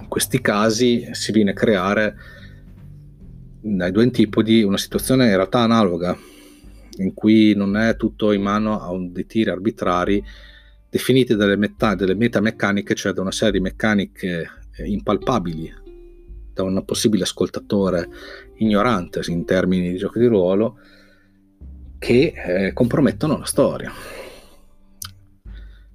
in 0.00 0.08
questi 0.08 0.40
casi 0.40 1.08
si 1.12 1.30
viene 1.30 1.50
a 1.50 1.54
creare 1.54 2.16
dai 3.66 3.90
due 3.92 4.02
antipodi 4.02 4.62
una 4.62 4.76
situazione 4.76 5.24
in 5.24 5.36
realtà 5.36 5.60
analoga, 5.60 6.14
in 6.98 7.14
cui 7.14 7.54
non 7.54 7.78
è 7.78 7.96
tutto 7.96 8.32
in 8.32 8.42
mano 8.42 8.78
a 8.78 8.90
un, 8.90 9.10
dei 9.10 9.24
tiri 9.24 9.48
arbitrari 9.48 10.22
definiti 10.90 11.34
dalle, 11.34 11.56
meta, 11.56 11.94
delle 11.94 12.14
metameccaniche, 12.14 12.94
cioè 12.94 13.12
da 13.12 13.22
una 13.22 13.32
serie 13.32 13.54
di 13.54 13.60
meccaniche 13.60 14.50
eh, 14.76 14.86
impalpabili 14.86 15.82
da 16.52 16.62
un 16.62 16.84
possibile 16.84 17.24
ascoltatore 17.24 18.08
ignorante 18.56 19.22
in 19.28 19.44
termini 19.44 19.90
di 19.90 19.96
giochi 19.96 20.20
di 20.20 20.26
ruolo 20.26 20.78
che 21.98 22.34
eh, 22.36 22.72
compromettono 22.74 23.38
la 23.38 23.46
storia. 23.46 23.90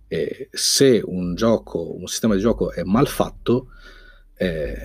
E 0.08 0.50
se 0.52 1.02
un 1.06 1.36
gioco, 1.36 1.96
un 1.96 2.08
sistema 2.08 2.34
di 2.34 2.42
gioco 2.42 2.72
è 2.72 2.82
mal 2.82 3.08
fatto, 3.08 3.68
eh, 4.36 4.76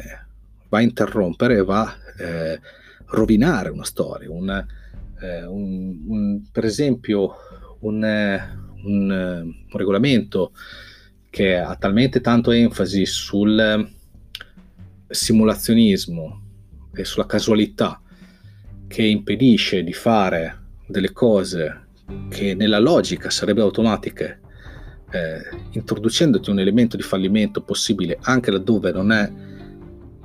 va 0.69 0.79
a 0.79 0.83
interrompere 0.83 1.57
e 1.57 1.64
va 1.64 2.04
eh, 2.18 2.61
rovinare 3.06 3.71
una 3.71 3.85
storia. 3.85 4.30
Un, 4.30 4.66
eh, 5.21 5.44
un, 5.44 6.02
un, 6.06 6.42
per 6.50 6.64
esempio, 6.64 7.35
un, 7.80 8.04
eh, 8.04 8.59
un, 8.85 9.54
regolamento 9.71 10.52
che 11.30 11.56
ha 11.56 11.75
talmente 11.76 12.21
tanto 12.21 12.50
enfasi 12.50 13.06
sul 13.06 13.90
simulazionismo 15.09 16.42
e 16.94 17.04
sulla 17.04 17.26
casualità 17.26 18.00
che 18.87 19.02
impedisce 19.02 19.83
di 19.83 19.92
fare 19.92 20.62
delle 20.87 21.12
cose 21.12 21.87
che 22.28 22.54
nella 22.54 22.78
logica 22.78 23.30
sarebbero 23.30 23.66
automatiche, 23.66 24.40
eh, 25.11 25.42
introducendoti 25.73 26.50
un 26.50 26.59
elemento 26.61 26.97
di 26.97 27.02
fallimento 27.02 27.62
possibile 27.62 28.18
anche 28.23 28.50
laddove 28.50 28.92
non 28.92 29.11
è 29.11 29.33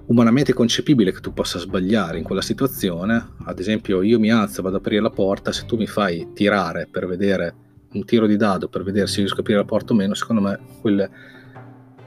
umanamente 0.09 0.53
concepibile 0.53 1.11
che 1.11 1.19
tu 1.19 1.33
possa 1.33 1.59
sbagliare 1.59 2.17
in 2.17 2.23
quella 2.23 2.41
situazione. 2.41 3.33
Ad 3.45 3.59
esempio, 3.59 4.01
io 4.01 4.19
mi 4.19 4.31
alzo, 4.31 4.61
vado 4.61 4.75
ad 4.75 4.81
aprire 4.81 5.01
la 5.01 5.09
porta, 5.09 5.51
se 5.51 5.65
tu 5.65 5.77
mi 5.77 5.87
fai 5.87 6.29
tirare 6.33 6.87
per 6.89 7.07
vedere 7.07 7.55
un 7.91 8.05
tiro 8.05 8.27
di 8.27 8.35
dado 8.35 8.69
per 8.69 8.83
vedere 8.83 9.07
se 9.07 9.17
riesco 9.17 9.37
a 9.37 9.39
aprire 9.39 9.59
la 9.59 9.65
porta 9.65 9.93
o 9.93 9.95
meno, 9.95 10.13
secondo 10.13 10.41
me 10.41 10.59
quel, 10.81 11.09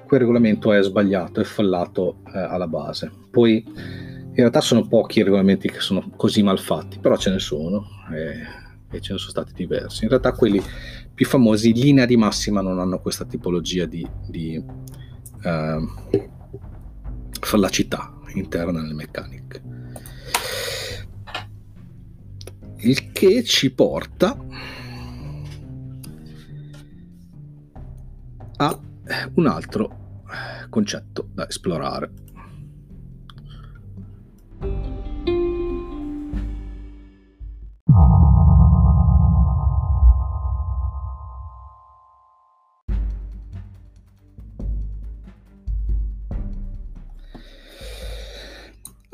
quel 0.07 0.21
regolamento 0.21 0.73
è 0.73 0.83
sbagliato, 0.83 1.41
è 1.41 1.45
fallato 1.45 2.19
eh, 2.33 2.39
alla 2.39 2.69
base. 2.69 3.11
Poi 3.31 3.65
in 3.67 4.35
realtà 4.35 4.61
sono 4.61 4.87
pochi 4.87 5.21
i 5.21 5.23
regolamenti 5.23 5.69
che 5.69 5.81
sono 5.81 6.11
così 6.17 6.43
mal 6.43 6.59
fatti, 6.59 6.99
però 6.99 7.17
ce 7.17 7.31
ne 7.31 7.39
sono 7.39 7.87
eh, 8.13 8.97
e 8.97 9.01
ce 9.01 9.13
ne 9.13 9.19
sono 9.19 9.31
stati 9.31 9.53
diversi. 9.55 10.05
In 10.05 10.11
realtà 10.11 10.33
quelli 10.33 10.61
più 11.15 11.27
famosi 11.27 11.71
in 11.71 11.79
linea 11.79 12.07
di 12.07 12.17
massima 12.17 12.61
non 12.61 12.79
hanno 12.79 13.01
questa 13.01 13.25
tipologia 13.25 13.85
di, 13.87 14.07
di 14.29 14.63
eh, 15.43 15.89
fallacità 17.45 18.13
interna 18.35 18.81
nelle 18.81 18.95
meccaniche. 18.95 19.63
Il 22.79 23.13
che 23.13 23.45
ci 23.45 23.71
porta 23.71 24.37
a 28.57 28.81
un 29.35 29.47
altro 29.47 30.23
concetto 30.69 31.29
da 31.33 31.49
esplorare. 31.49 32.11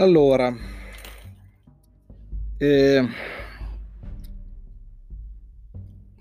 Allora, 0.01 0.55
eh, 2.57 3.09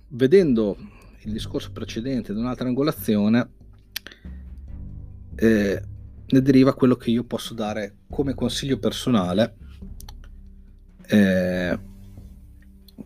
vedendo 0.07 0.77
il 1.21 1.31
discorso 1.31 1.71
precedente 1.71 2.33
di 2.33 2.39
un'altra 2.39 2.67
angolazione, 2.67 3.49
eh, 5.35 5.81
ne 6.25 6.41
deriva 6.41 6.73
quello 6.73 6.95
che 6.95 7.11
io 7.11 7.23
posso 7.25 7.53
dare 7.53 7.97
come 8.09 8.33
consiglio 8.33 8.79
personale 8.79 9.55
eh, 11.05 11.79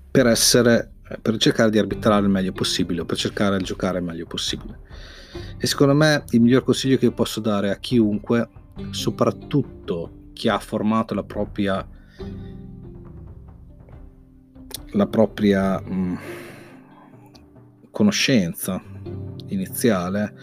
per 0.10 0.28
essere 0.28 0.94
per 1.22 1.36
cercare 1.36 1.70
di 1.70 1.80
arbitrare 1.80 2.24
il 2.24 2.32
meglio 2.32 2.54
possibile 2.54 3.04
per 3.04 3.18
cercare 3.18 3.58
di 3.58 3.66
giocare 3.66 3.98
il 3.98 4.06
meglio 4.06 4.26
possibile. 4.26 4.80
E 5.58 5.68
secondo 5.68 5.94
me 5.94 6.24
il 6.30 6.40
miglior 6.40 6.64
consiglio 6.64 6.96
che 6.96 7.04
io 7.04 7.12
posso 7.12 7.42
dare 7.42 7.72
a 7.72 7.76
chiunque 7.78 8.48
soprattutto 8.92 10.20
chi 10.42 10.50
ha 10.50 10.58
formato 10.58 11.14
la 11.14 11.24
propria 11.24 11.88
la 14.94 15.06
propria 15.06 15.80
mh, 15.80 15.94
mm, 15.94 16.16
conoscenza 17.92 18.82
iniziale 19.50 20.34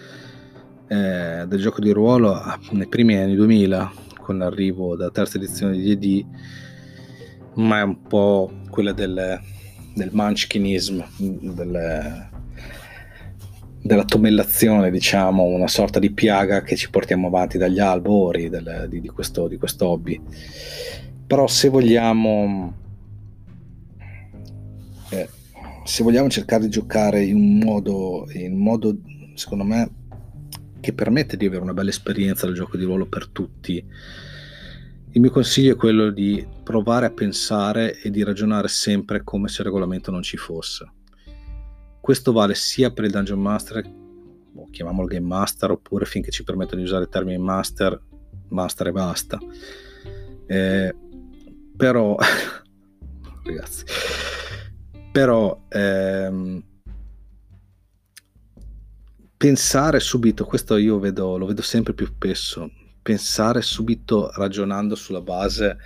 eh, 0.87 1.45
del 1.49 1.61
gioco 1.61 1.81
di 1.81 1.91
ruolo 1.91 2.41
nei 2.71 2.87
primi 2.87 3.17
anni 3.17 3.35
2000 3.35 3.93
con 4.21 4.39
l'arrivo 4.39 4.95
della 4.95 5.11
terza 5.11 5.37
edizione 5.37 5.77
di 5.77 5.99
D&D 5.99 6.27
ma 7.55 7.81
è 7.81 7.83
un 7.83 8.01
po' 8.03 8.53
quella 8.71 8.93
del, 8.93 9.41
del 9.95 10.11
munchkinism 10.13 11.03
del, 11.19 12.31
della 13.81 14.05
tomellazione 14.05 14.91
diciamo 14.91 15.45
una 15.45 15.69
sorta 15.69 15.99
di 15.99 16.11
piaga 16.11 16.63
che 16.63 16.77
ci 16.77 16.91
portiamo 16.91 17.29
avanti 17.29 17.59
dagli 17.59 17.79
albori 17.79 18.49
del, 18.49 18.87
di, 18.89 19.01
di, 19.01 19.09
questo, 19.09 19.49
di 19.49 19.57
questo 19.57 19.89
hobby 19.89 20.21
però 21.27 21.47
se 21.47 21.69
vogliamo 21.69 22.75
eh, 25.11 25.29
se 25.85 26.03
vogliamo 26.03 26.29
cercare 26.29 26.65
di 26.65 26.71
giocare 26.71 27.23
in 27.23 27.37
un 27.37 27.59
modo 27.59 28.27
in 28.33 28.59
modo 28.59 28.97
secondo 29.35 29.65
me 29.65 29.91
che 30.81 30.93
permette 30.93 31.37
di 31.37 31.47
avere 31.47 31.63
una 31.63 31.75
bella 31.75 31.91
esperienza 31.91 32.47
del 32.47 32.55
gioco 32.55 32.77
di 32.77 32.85
ruolo 32.85 33.07
per 33.07 33.29
tutti. 33.29 33.85
Il 35.11 35.21
mio 35.21 35.31
consiglio 35.31 35.73
è 35.73 35.77
quello 35.77 36.11
di 36.11 36.47
provare 36.63 37.07
a 37.07 37.11
pensare 37.11 38.01
e 38.01 38.11
di 38.11 38.23
ragionare 38.23 38.69
sempre 38.69 39.25
come 39.25 39.49
se 39.49 39.61
il 39.61 39.67
regolamento 39.67 40.11
non 40.11 40.23
ci 40.23 40.37
fosse. 40.37 40.93
Questo 42.09 42.33
vale 42.33 42.55
sia 42.55 42.91
per 42.91 43.05
il 43.05 43.11
Dungeon 43.11 43.39
Master, 43.39 43.85
o 44.55 44.71
chiamiamolo 44.71 45.07
Game 45.07 45.27
Master, 45.27 45.73
oppure 45.73 46.07
finché 46.07 46.31
ci 46.31 46.43
permettono 46.43 46.81
di 46.81 46.87
usare 46.87 47.03
il 47.03 47.11
termine 47.11 47.37
Master, 47.37 48.01
Master 48.49 48.87
e 48.87 48.93
basta. 48.93 49.39
Eh, 50.47 50.97
però, 51.77 52.17
ragazzi, 53.45 53.85
però 55.13 55.67
ehm, 55.69 56.65
pensare 59.37 60.01
subito, 60.01 60.47
questo 60.47 60.79
io 60.79 60.99
vedo, 60.99 61.37
lo 61.37 61.45
vedo 61.45 61.61
sempre 61.61 61.93
più 61.93 62.07
spesso, 62.07 62.71
pensare 63.03 63.61
subito 63.61 64.31
ragionando 64.31 64.95
sulla 64.95 65.21
base 65.21 65.77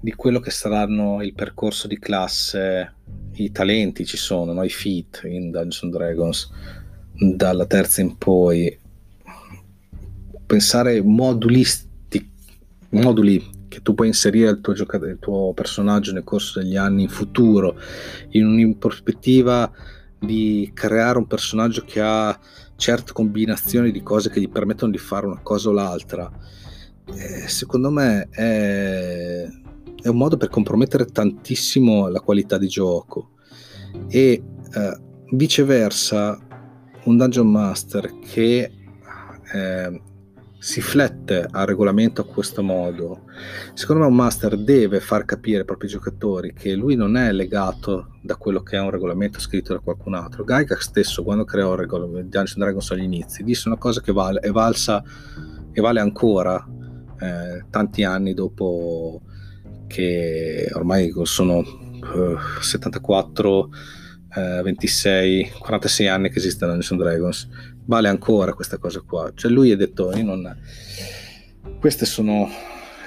di 0.00 0.12
quello 0.12 0.40
che 0.40 0.50
saranno 0.50 1.22
il 1.22 1.34
percorso 1.34 1.88
di 1.88 1.98
classe, 1.98 2.94
i 3.34 3.50
talenti 3.50 4.04
ci 4.04 4.16
sono, 4.16 4.52
no? 4.52 4.62
i 4.62 4.68
feat 4.68 5.22
in 5.24 5.50
Dungeons 5.50 5.94
Dragons, 5.94 6.50
dalla 7.12 7.66
terza 7.66 8.00
in 8.00 8.16
poi, 8.16 8.78
pensare 10.46 11.02
modulisti, 11.02 12.30
moduli 12.90 13.56
che 13.68 13.82
tu 13.82 13.94
puoi 13.94 14.08
inserire 14.08 14.50
il 14.50 14.60
tuo, 14.60 14.72
giocat- 14.72 15.04
il 15.04 15.18
tuo 15.18 15.52
personaggio 15.52 16.12
nel 16.12 16.24
corso 16.24 16.60
degli 16.60 16.76
anni 16.76 17.02
in 17.02 17.08
futuro, 17.08 17.76
in 18.30 18.46
una 18.46 19.72
di 20.20 20.70
creare 20.74 21.18
un 21.18 21.26
personaggio 21.26 21.84
che 21.84 22.00
ha 22.00 22.38
certe 22.76 23.12
combinazioni 23.12 23.90
di 23.90 24.02
cose 24.02 24.30
che 24.30 24.40
gli 24.40 24.48
permettono 24.48 24.92
di 24.92 24.98
fare 24.98 25.26
una 25.26 25.40
cosa 25.42 25.68
o 25.68 25.72
l'altra, 25.72 26.30
eh, 27.04 27.48
secondo 27.48 27.90
me 27.90 28.28
è, 28.30 29.46
è, 30.02 30.08
un 30.08 30.16
modo 30.16 30.36
per 30.36 30.48
compromettere 30.48 31.06
tantissimo 31.06 32.08
la 32.08 32.20
qualità 32.20 32.58
di 32.58 32.68
gioco 32.68 33.30
e 34.08 34.42
eh, 34.74 35.00
viceversa 35.32 36.38
un 37.04 37.16
dungeon 37.16 37.50
master 37.50 38.18
che 38.18 38.72
eh, 39.52 40.02
si 40.60 40.80
flette 40.80 41.46
al 41.48 41.66
regolamento 41.66 42.20
a 42.20 42.24
questo 42.24 42.64
modo, 42.64 43.22
secondo 43.74 44.02
me 44.02 44.08
un 44.08 44.16
master 44.16 44.56
deve 44.56 44.98
far 44.98 45.24
capire 45.24 45.60
ai 45.60 45.64
propri 45.64 45.86
giocatori 45.86 46.52
che 46.52 46.74
lui 46.74 46.96
non 46.96 47.16
è 47.16 47.30
legato 47.30 48.16
da 48.22 48.34
quello 48.34 48.62
che 48.62 48.76
è 48.76 48.80
un 48.80 48.90
regolamento 48.90 49.38
scritto 49.38 49.72
da 49.72 49.78
qualcun 49.78 50.14
altro. 50.14 50.44
Gygax 50.44 50.80
stesso, 50.80 51.22
quando 51.22 51.44
creò 51.44 51.72
il 51.74 51.78
regolamento 51.78 52.22
di 52.22 52.28
Dungeons 52.28 52.56
Dragons 52.56 52.90
agli 52.90 53.04
inizi, 53.04 53.44
disse 53.44 53.68
una 53.68 53.78
cosa 53.78 54.00
che 54.00 54.12
vale, 54.12 54.40
è 54.40 54.50
valsa 54.50 55.02
e 55.70 55.80
vale 55.80 56.00
ancora 56.00 56.66
eh, 57.20 57.64
tanti 57.70 58.02
anni 58.02 58.34
dopo 58.34 59.22
che 59.88 60.70
ormai 60.74 61.12
sono 61.24 61.58
uh, 61.58 62.60
74 62.60 63.70
eh, 64.36 64.62
26, 64.62 65.52
46 65.58 66.06
anni 66.06 66.30
che 66.30 66.38
esiste 66.38 66.66
Dungeons 66.66 67.02
Dragons, 67.02 67.48
vale 67.86 68.08
ancora 68.08 68.54
questa 68.54 68.78
cosa 68.78 69.00
qua. 69.00 69.32
Cioè 69.34 69.50
lui 69.50 69.72
ha 69.72 69.76
detto, 69.76 70.14
io 70.16 70.24
non... 70.24 70.56
queste 71.80 72.06
sono 72.06 72.48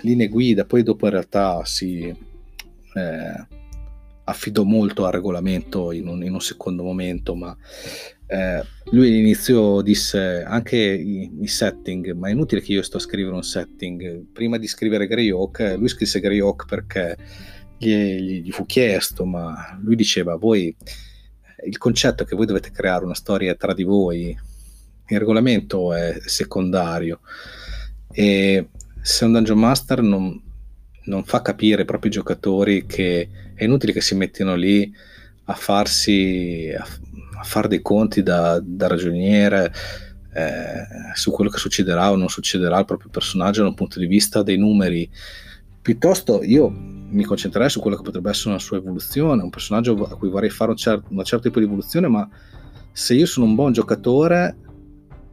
linee 0.01 0.27
guida, 0.27 0.65
poi 0.65 0.83
dopo 0.83 1.05
in 1.05 1.11
realtà 1.11 1.63
si 1.63 2.03
eh, 2.03 3.47
affidò 4.23 4.63
molto 4.63 5.05
al 5.05 5.11
regolamento 5.11 5.91
in 5.91 6.07
un, 6.07 6.23
in 6.23 6.33
un 6.33 6.41
secondo 6.41 6.83
momento, 6.83 7.35
ma 7.35 7.55
eh, 8.31 8.63
lui 8.91 9.07
all'inizio 9.07 9.81
disse 9.81 10.41
anche 10.41 10.77
i, 10.77 11.29
i, 11.41 11.47
setting, 11.47 12.13
ma 12.13 12.29
è 12.29 12.31
inutile 12.31 12.61
che 12.61 12.71
io 12.71 12.81
sto 12.81 12.95
a 12.95 13.01
scrivere 13.01 13.35
un 13.35 13.43
setting. 13.43 14.27
Prima 14.31 14.57
di 14.57 14.67
scrivere 14.67 15.05
Greyhawk, 15.05 15.75
lui 15.77 15.89
scrisse 15.89 16.21
Greyhawk 16.21 16.65
perché 16.65 17.17
gli, 17.77 18.41
gli 18.41 18.51
fu 18.51 18.65
chiesto, 18.65 19.25
ma 19.25 19.77
lui 19.83 19.97
diceva, 19.97 20.37
voi 20.37 20.73
il 21.65 21.77
concetto 21.77 22.23
è 22.23 22.25
che 22.25 22.37
voi 22.37 22.45
dovete 22.45 22.71
creare 22.71 23.03
una 23.03 23.15
storia 23.15 23.53
tra 23.55 23.73
di 23.73 23.83
voi, 23.83 24.29
il 24.29 25.19
regolamento 25.19 25.93
è 25.93 26.17
secondario 26.21 27.19
e 28.13 28.69
se 29.01 29.25
un 29.25 29.33
Dungeon 29.33 29.59
Master 29.59 30.01
non, 30.01 30.41
non 31.03 31.25
fa 31.25 31.41
capire 31.41 31.81
ai 31.81 31.87
propri 31.87 32.09
giocatori 32.09 32.85
che 32.85 33.29
è 33.53 33.65
inutile 33.65 33.91
che 33.91 33.99
si 33.99 34.15
mettano 34.15 34.55
lì 34.55 34.89
a 35.45 35.53
farsi 35.53 36.73
a, 36.73 36.87
a 37.41 37.43
fare 37.43 37.67
dei 37.67 37.81
conti 37.81 38.21
da, 38.21 38.61
da 38.63 38.87
ragioniere 38.87 39.73
eh, 40.33 40.85
su 41.15 41.31
quello 41.31 41.49
che 41.49 41.57
succederà 41.57 42.11
o 42.11 42.15
non 42.15 42.29
succederà 42.29 42.77
al 42.77 42.85
proprio 42.85 43.09
personaggio 43.09 43.63
da 43.63 43.69
un 43.69 43.73
punto 43.73 43.99
di 43.99 44.05
vista 44.05 44.43
dei 44.43 44.57
numeri. 44.57 45.09
Piuttosto 45.81 46.43
io 46.43 46.69
mi 46.69 47.23
concentrerei 47.23 47.69
su 47.69 47.79
quello 47.79 47.97
che 47.97 48.03
potrebbe 48.03 48.29
essere 48.29 48.49
una 48.49 48.59
sua 48.59 48.77
evoluzione 48.77 49.41
un 49.41 49.49
personaggio 49.49 49.95
a 50.03 50.15
cui 50.15 50.29
vorrei 50.29 50.49
fare 50.49 50.71
un, 50.71 50.77
cer- 50.77 51.03
un 51.09 51.23
certo 51.23 51.47
tipo 51.47 51.59
di 51.59 51.65
evoluzione 51.65 52.07
ma 52.07 52.29
se 52.93 53.15
io 53.15 53.25
sono 53.25 53.47
un 53.47 53.55
buon 53.55 53.73
giocatore 53.73 54.55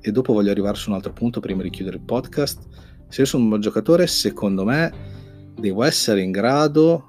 e 0.01 0.11
dopo 0.11 0.33
voglio 0.33 0.51
arrivare 0.51 0.77
su 0.77 0.91
un 0.91 0.97
altro 0.97 1.13
punto 1.13 1.39
prima 1.39 1.63
di 1.63 1.71
chiudere 1.71 1.99
il 1.99 2.03
podcast 2.03 2.67
se 3.07 3.21
io 3.21 3.27
sono 3.27 3.45
un 3.45 3.49
buon 3.51 3.61
giocatore 3.61 4.09
secondo 4.09 4.65
me 4.65 4.93
devo 5.55 5.85
essere 5.85 6.21
in 6.23 6.33
grado 6.33 7.08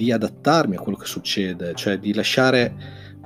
di 0.00 0.12
adattarmi 0.12 0.76
a 0.76 0.80
quello 0.80 0.96
che 0.96 1.04
succede, 1.04 1.74
cioè 1.74 1.98
di 1.98 2.14
lasciare 2.14 2.74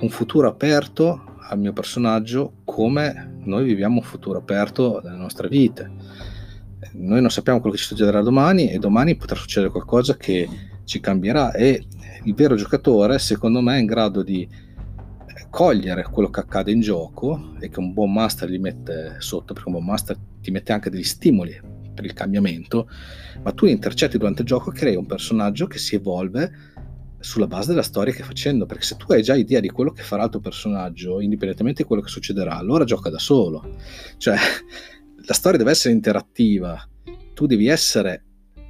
un 0.01 0.09
futuro 0.09 0.49
aperto 0.49 1.37
al 1.47 1.57
mio 1.57 1.71
personaggio 1.71 2.55
come 2.65 3.37
noi 3.43 3.63
viviamo 3.63 3.99
un 3.99 4.03
futuro 4.03 4.39
aperto 4.39 4.99
nelle 5.01 5.15
nostre 5.15 5.47
vite. 5.47 5.89
Noi 6.95 7.21
non 7.21 7.29
sappiamo 7.29 7.61
quello 7.61 7.75
che 7.75 7.81
ci 7.81 7.87
succederà 7.87 8.21
domani 8.21 8.71
e 8.71 8.77
domani 8.77 9.15
potrà 9.15 9.37
succedere 9.37 9.71
qualcosa 9.71 10.17
che 10.17 10.49
ci 10.83 10.99
cambierà 10.99 11.53
e 11.53 11.85
il 12.25 12.33
vero 12.33 12.55
giocatore 12.55 13.19
secondo 13.19 13.61
me 13.61 13.77
è 13.77 13.79
in 13.79 13.85
grado 13.85 14.21
di 14.21 14.45
cogliere 15.49 16.03
quello 16.03 16.29
che 16.29 16.41
accade 16.41 16.71
in 16.71 16.81
gioco 16.81 17.53
e 17.61 17.69
che 17.69 17.79
un 17.79 17.93
buon 17.93 18.11
master 18.11 18.49
gli 18.49 18.59
mette 18.59 19.15
sotto, 19.19 19.53
perché 19.53 19.69
un 19.69 19.75
buon 19.75 19.85
master 19.85 20.17
ti 20.41 20.51
mette 20.51 20.73
anche 20.73 20.89
degli 20.89 21.03
stimoli 21.03 21.57
per 21.95 22.05
il 22.05 22.13
cambiamento, 22.13 22.87
ma 23.41 23.51
tu 23.51 23.65
intercetti 23.65 24.19
durante 24.19 24.43
il 24.43 24.47
gioco 24.47 24.71
e 24.71 24.75
crei 24.75 24.95
un 24.95 25.07
personaggio 25.07 25.65
che 25.65 25.79
si 25.79 25.95
evolve 25.95 26.73
sulla 27.17 27.47
base 27.47 27.69
della 27.69 27.81
storia 27.81 28.13
che 28.13 28.21
facendo, 28.21 28.67
perché 28.67 28.83
se 28.83 28.97
tu 28.97 29.11
hai 29.11 29.23
già 29.23 29.33
idea 29.33 29.59
di 29.59 29.69
quello 29.69 29.91
che 29.91 30.03
farà 30.03 30.25
il 30.25 30.29
tuo 30.29 30.39
personaggio, 30.39 31.19
indipendentemente 31.19 31.81
di 31.81 31.87
quello 31.87 32.03
che 32.03 32.09
succederà, 32.09 32.55
allora 32.55 32.83
gioca 32.83 33.09
da 33.09 33.17
solo. 33.17 33.77
Cioè, 34.17 34.37
la 35.25 35.33
storia 35.33 35.57
deve 35.57 35.71
essere 35.71 35.95
interattiva, 35.95 36.87
tu 37.33 37.47
devi 37.47 37.67
essere 37.67 38.23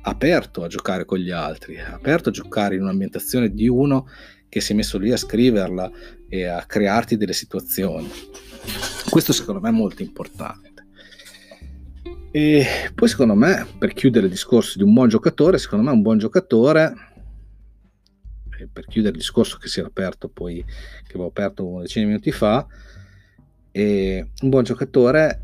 aperto 0.04 0.64
a 0.64 0.68
giocare 0.68 1.04
con 1.04 1.18
gli 1.18 1.32
altri, 1.32 1.78
aperto 1.80 2.30
a 2.30 2.32
giocare 2.32 2.76
in 2.76 2.84
un'ambientazione 2.84 3.52
di 3.52 3.68
uno 3.68 4.08
che 4.48 4.62
si 4.62 4.72
è 4.72 4.76
messo 4.76 4.98
lì 4.98 5.12
a 5.12 5.18
scriverla 5.18 5.92
e 6.30 6.46
a 6.46 6.64
crearti 6.66 7.18
delle 7.18 7.34
situazioni. 7.34 8.10
Questo 9.10 9.34
secondo 9.34 9.60
me 9.60 9.70
è 9.70 9.74
molto 9.74 10.02
importante. 10.02 10.75
E 12.38 12.92
poi 12.94 13.08
secondo 13.08 13.34
me, 13.34 13.66
per 13.78 13.94
chiudere 13.94 14.26
il 14.26 14.32
discorso 14.34 14.78
di 14.78 14.84
un 14.84 14.94
buon 14.94 15.08
giocatore, 15.08 15.58
secondo 15.58 15.86
me 15.86 15.92
un 15.92 16.02
buon 16.02 16.18
giocatore, 16.18 16.94
per 18.74 18.88
chiudere 18.88 19.14
il 19.14 19.20
discorso 19.22 19.58
che 19.58 19.70
si 19.70 19.80
era 19.80 19.88
aperto 19.88 20.28
poi, 20.28 20.62
che 20.62 21.14
avevo 21.14 21.28
aperto 21.28 21.66
una 21.66 21.84
decina 21.84 22.04
di 22.04 22.12
minuti 22.12 22.34
fa, 22.34 22.68
un 23.72 24.50
buon 24.50 24.64
giocatore 24.64 25.44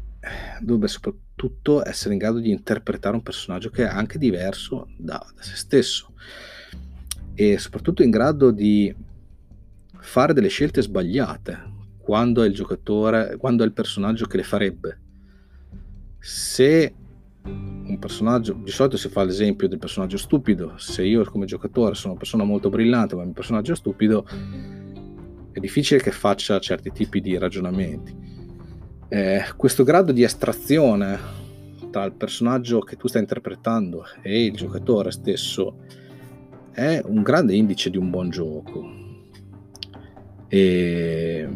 dovrebbe 0.60 0.90
soprattutto 0.90 1.82
essere 1.88 2.12
in 2.12 2.20
grado 2.20 2.40
di 2.40 2.52
interpretare 2.52 3.16
un 3.16 3.24
personaggio 3.24 3.70
che 3.70 3.86
è 3.86 3.88
anche 3.88 4.18
diverso 4.18 4.90
da, 4.98 5.26
da 5.34 5.42
se 5.44 5.56
stesso. 5.56 6.12
E 7.36 7.58
soprattutto 7.58 8.04
in 8.04 8.10
grado 8.10 8.52
di 8.52 8.94
fare 9.98 10.34
delle 10.34 10.50
scelte 10.50 10.82
sbagliate 10.82 11.58
quando 12.00 12.44
è 12.44 12.48
il 12.48 12.54
giocatore, 12.54 13.38
quando 13.38 13.64
è 13.64 13.66
il 13.66 13.72
personaggio 13.72 14.26
che 14.26 14.36
le 14.36 14.44
farebbe 14.44 15.00
se 16.22 16.94
un 17.44 17.98
personaggio, 18.00 18.54
di 18.54 18.70
solito 18.70 18.96
si 18.96 19.10
fa 19.10 19.24
l'esempio 19.24 19.68
del 19.68 19.80
personaggio 19.80 20.18
stupido, 20.18 20.74
se 20.78 21.04
io 21.04 21.24
come 21.26 21.46
giocatore 21.46 21.96
sono 21.96 22.12
una 22.12 22.20
persona 22.20 22.44
molto 22.44 22.70
brillante 22.70 23.16
ma 23.16 23.22
il 23.22 23.28
mio 23.28 23.36
personaggio 23.36 23.74
stupido, 23.74 24.26
è 25.52 25.60
difficile 25.60 26.00
che 26.00 26.12
faccia 26.12 26.60
certi 26.60 26.92
tipi 26.92 27.20
di 27.20 27.38
ragionamenti. 27.38 28.16
Eh, 29.10 29.44
questo 29.58 29.84
grado 29.84 30.12
di 30.12 30.24
astrazione 30.24 31.20
tra 31.90 32.06
il 32.06 32.14
personaggio 32.14 32.80
che 32.80 32.96
tu 32.96 33.08
stai 33.08 33.22
interpretando 33.22 34.06
e 34.22 34.46
il 34.46 34.54
giocatore 34.54 35.12
stesso 35.12 35.80
è 36.72 37.02
un 37.04 37.22
grande 37.22 37.56
indice 37.56 37.90
di 37.90 37.98
un 37.98 38.10
buon 38.10 38.30
gioco. 38.30 39.00
E 40.48 41.50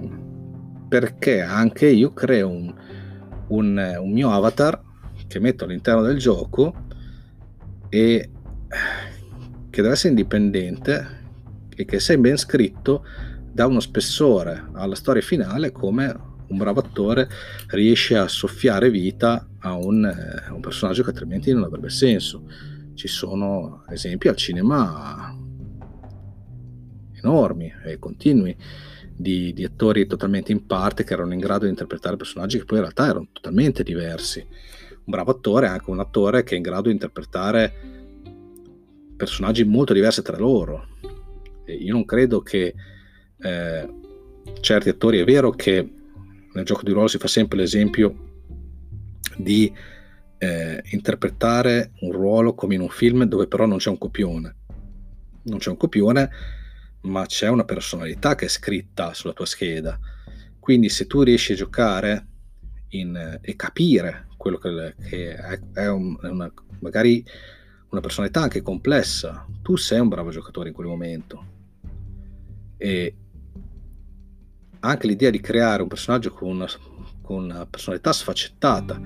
perché 0.88 1.42
anche 1.42 1.88
io 1.88 2.12
creo 2.12 2.50
un, 2.50 2.74
un, 3.48 3.98
un 4.00 4.12
mio 4.12 4.32
avatar 4.32 4.82
che 5.28 5.40
metto 5.40 5.66
all'interno 5.66 6.02
del 6.02 6.18
gioco 6.18 6.74
e 7.90 8.30
che 9.70 9.82
deve 9.82 9.94
essere 9.94 10.10
indipendente 10.10 11.24
e 11.76 11.86
che 11.86 12.00
se 12.00 12.18
ben 12.18 12.38
scritto 12.38 13.06
dà 13.52 13.66
uno 13.68 13.80
spessore 13.80 14.70
alla 14.74 14.96
storia 14.96 15.22
finale 15.22 15.72
come 15.72 16.34
un 16.48 16.58
bravo 16.58 16.80
attore 16.80 17.28
riesce 17.70 18.18
a 18.18 18.28
soffiare 18.28 18.90
vita 18.90 19.48
a 19.60 19.76
un, 19.76 20.06
a 20.06 20.54
un, 20.54 20.60
personaggio 20.60 21.04
che 21.04 21.10
altrimenti 21.10 21.52
non 21.52 21.64
avrebbe 21.64 21.90
senso. 21.90 22.44
Ci 22.94 23.08
sono 23.08 23.84
esempi 23.90 24.28
al 24.28 24.36
cinema 24.36 25.36
enormi 27.14 27.74
e 27.84 27.98
continui 27.98 28.56
di, 29.16 29.54
di, 29.54 29.64
attori 29.64 30.06
totalmente 30.08 30.52
in 30.52 30.66
parte 30.66 31.04
che 31.04 31.14
erano 31.14 31.34
in 31.34 31.40
grado 31.40 31.64
di 31.64 31.70
interpretare 31.70 32.18
personaggi 32.18 32.58
che 32.58 32.66
poi 32.66 32.78
in 32.78 32.84
realtà 32.84 33.08
erano 33.08 33.28
totalmente 33.32 33.84
diversi. 33.84 34.40
Un 34.40 35.04
bravo 35.06 35.32
attore 35.32 35.68
è 35.68 35.70
anche 35.70 35.90
un 35.90 36.00
attore 36.00 36.44
che 36.44 36.56
è 36.56 36.58
in 36.58 36.64
grado 36.64 36.88
di 36.88 36.94
interpretare 36.94 37.74
personaggi 39.16 39.64
molto 39.64 39.94
diversi 39.94 40.22
tra 40.22 40.38
loro. 40.38 40.88
E 41.64 41.74
io 41.74 41.94
non 41.94 42.06
credo 42.06 42.42
che 42.42 42.74
eh, 43.38 43.94
certi 44.60 44.90
attori, 44.90 45.20
è 45.20 45.24
vero 45.24 45.52
che 45.52 45.90
nel 46.54 46.66
gioco 46.66 46.84
di 46.84 46.92
ruolo 46.92 47.08
si 47.08 47.18
fa 47.18 47.28
sempre 47.28 47.58
l'esempio 47.58 48.34
di 49.38 49.72
eh, 50.38 50.84
interpretare 50.92 51.92
un 52.02 52.12
ruolo 52.12 52.54
come 52.54 52.76
in 52.76 52.82
un 52.82 52.90
film 52.90 53.24
dove 53.24 53.48
però 53.48 53.66
non 53.66 53.78
c'è 53.78 53.90
un 53.90 53.98
copione. 53.98 54.56
Non 55.44 55.60
c'è 55.60 55.70
un 55.70 55.78
copione 55.78 56.30
ma 57.06 57.26
c'è 57.26 57.48
una 57.48 57.64
personalità 57.64 58.36
che 58.36 58.46
è 58.46 58.50
scritta 58.50 59.14
sulla 59.14 59.34
tua 59.34 59.46
scheda. 59.46 59.98
Quindi 60.60 60.90
se 60.90 61.08
tu 61.08 61.22
riesci 61.22 61.54
a 61.54 61.56
giocare 61.56 62.28
in, 62.90 63.40
e 63.42 63.56
capire 63.56 64.28
quello 64.38 64.58
che, 64.58 64.96
che 65.02 65.36
è, 65.36 65.60
è, 65.74 65.88
un, 65.88 66.18
una, 66.22 66.52
magari 66.80 67.24
una 67.90 68.02
personalità 68.02 68.42
anche 68.42 68.62
complessa, 68.62 69.46
tu 69.62 69.76
sei 69.76 70.00
un 70.00 70.10
bravo 70.10 70.30
giocatore 70.32 70.70
in 70.70 70.76
quel 70.76 70.88
momento. 70.88 71.54
E 72.78 73.16
anche 74.80 75.08
l'idea 75.08 75.30
di 75.30 75.40
creare 75.40 75.82
un 75.82 75.88
personaggio 75.88 76.32
con 76.32 76.50
una, 76.50 76.68
con 77.22 77.44
una 77.44 77.66
personalità 77.66 78.12
sfaccettata, 78.12 79.00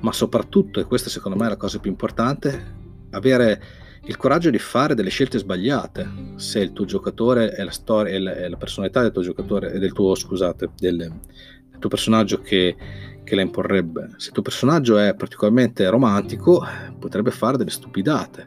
ma 0.00 0.12
soprattutto, 0.12 0.80
e 0.80 0.84
questa 0.84 1.08
secondo 1.08 1.38
me 1.38 1.46
è 1.46 1.50
la 1.50 1.56
cosa 1.56 1.78
più 1.78 1.90
importante, 1.90 2.82
avere 3.10 3.62
il 4.06 4.16
coraggio 4.16 4.50
di 4.50 4.58
fare 4.58 4.94
delle 4.94 5.08
scelte 5.08 5.38
sbagliate 5.38 6.06
se 6.36 6.60
il 6.60 6.72
tuo 6.72 6.84
giocatore 6.84 7.50
è 7.50 7.62
la 7.62 7.70
storia 7.70 8.14
è 8.34 8.48
la, 8.48 8.56
personalità 8.56 9.00
del 9.00 9.12
tuo 9.12 9.22
giocatore 9.22 9.78
del 9.78 9.92
tuo 9.92 10.14
scusate 10.14 10.70
del, 10.76 10.96
del 10.96 11.78
tuo 11.78 11.88
personaggio 11.88 12.40
che, 12.40 12.76
che, 13.24 13.34
la 13.34 13.40
imporrebbe. 13.40 14.10
Se 14.16 14.28
il 14.28 14.34
tuo 14.34 14.42
personaggio 14.42 14.98
è 14.98 15.14
particolarmente 15.14 15.88
romantico 15.88 16.62
potrebbe 16.98 17.30
fare 17.30 17.56
delle 17.56 17.70
stupidate 17.70 18.46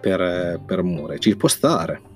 per, 0.00 0.60
per 0.64 0.78
amore. 0.78 1.18
Ci 1.18 1.36
può 1.36 1.48
stare 1.48 2.08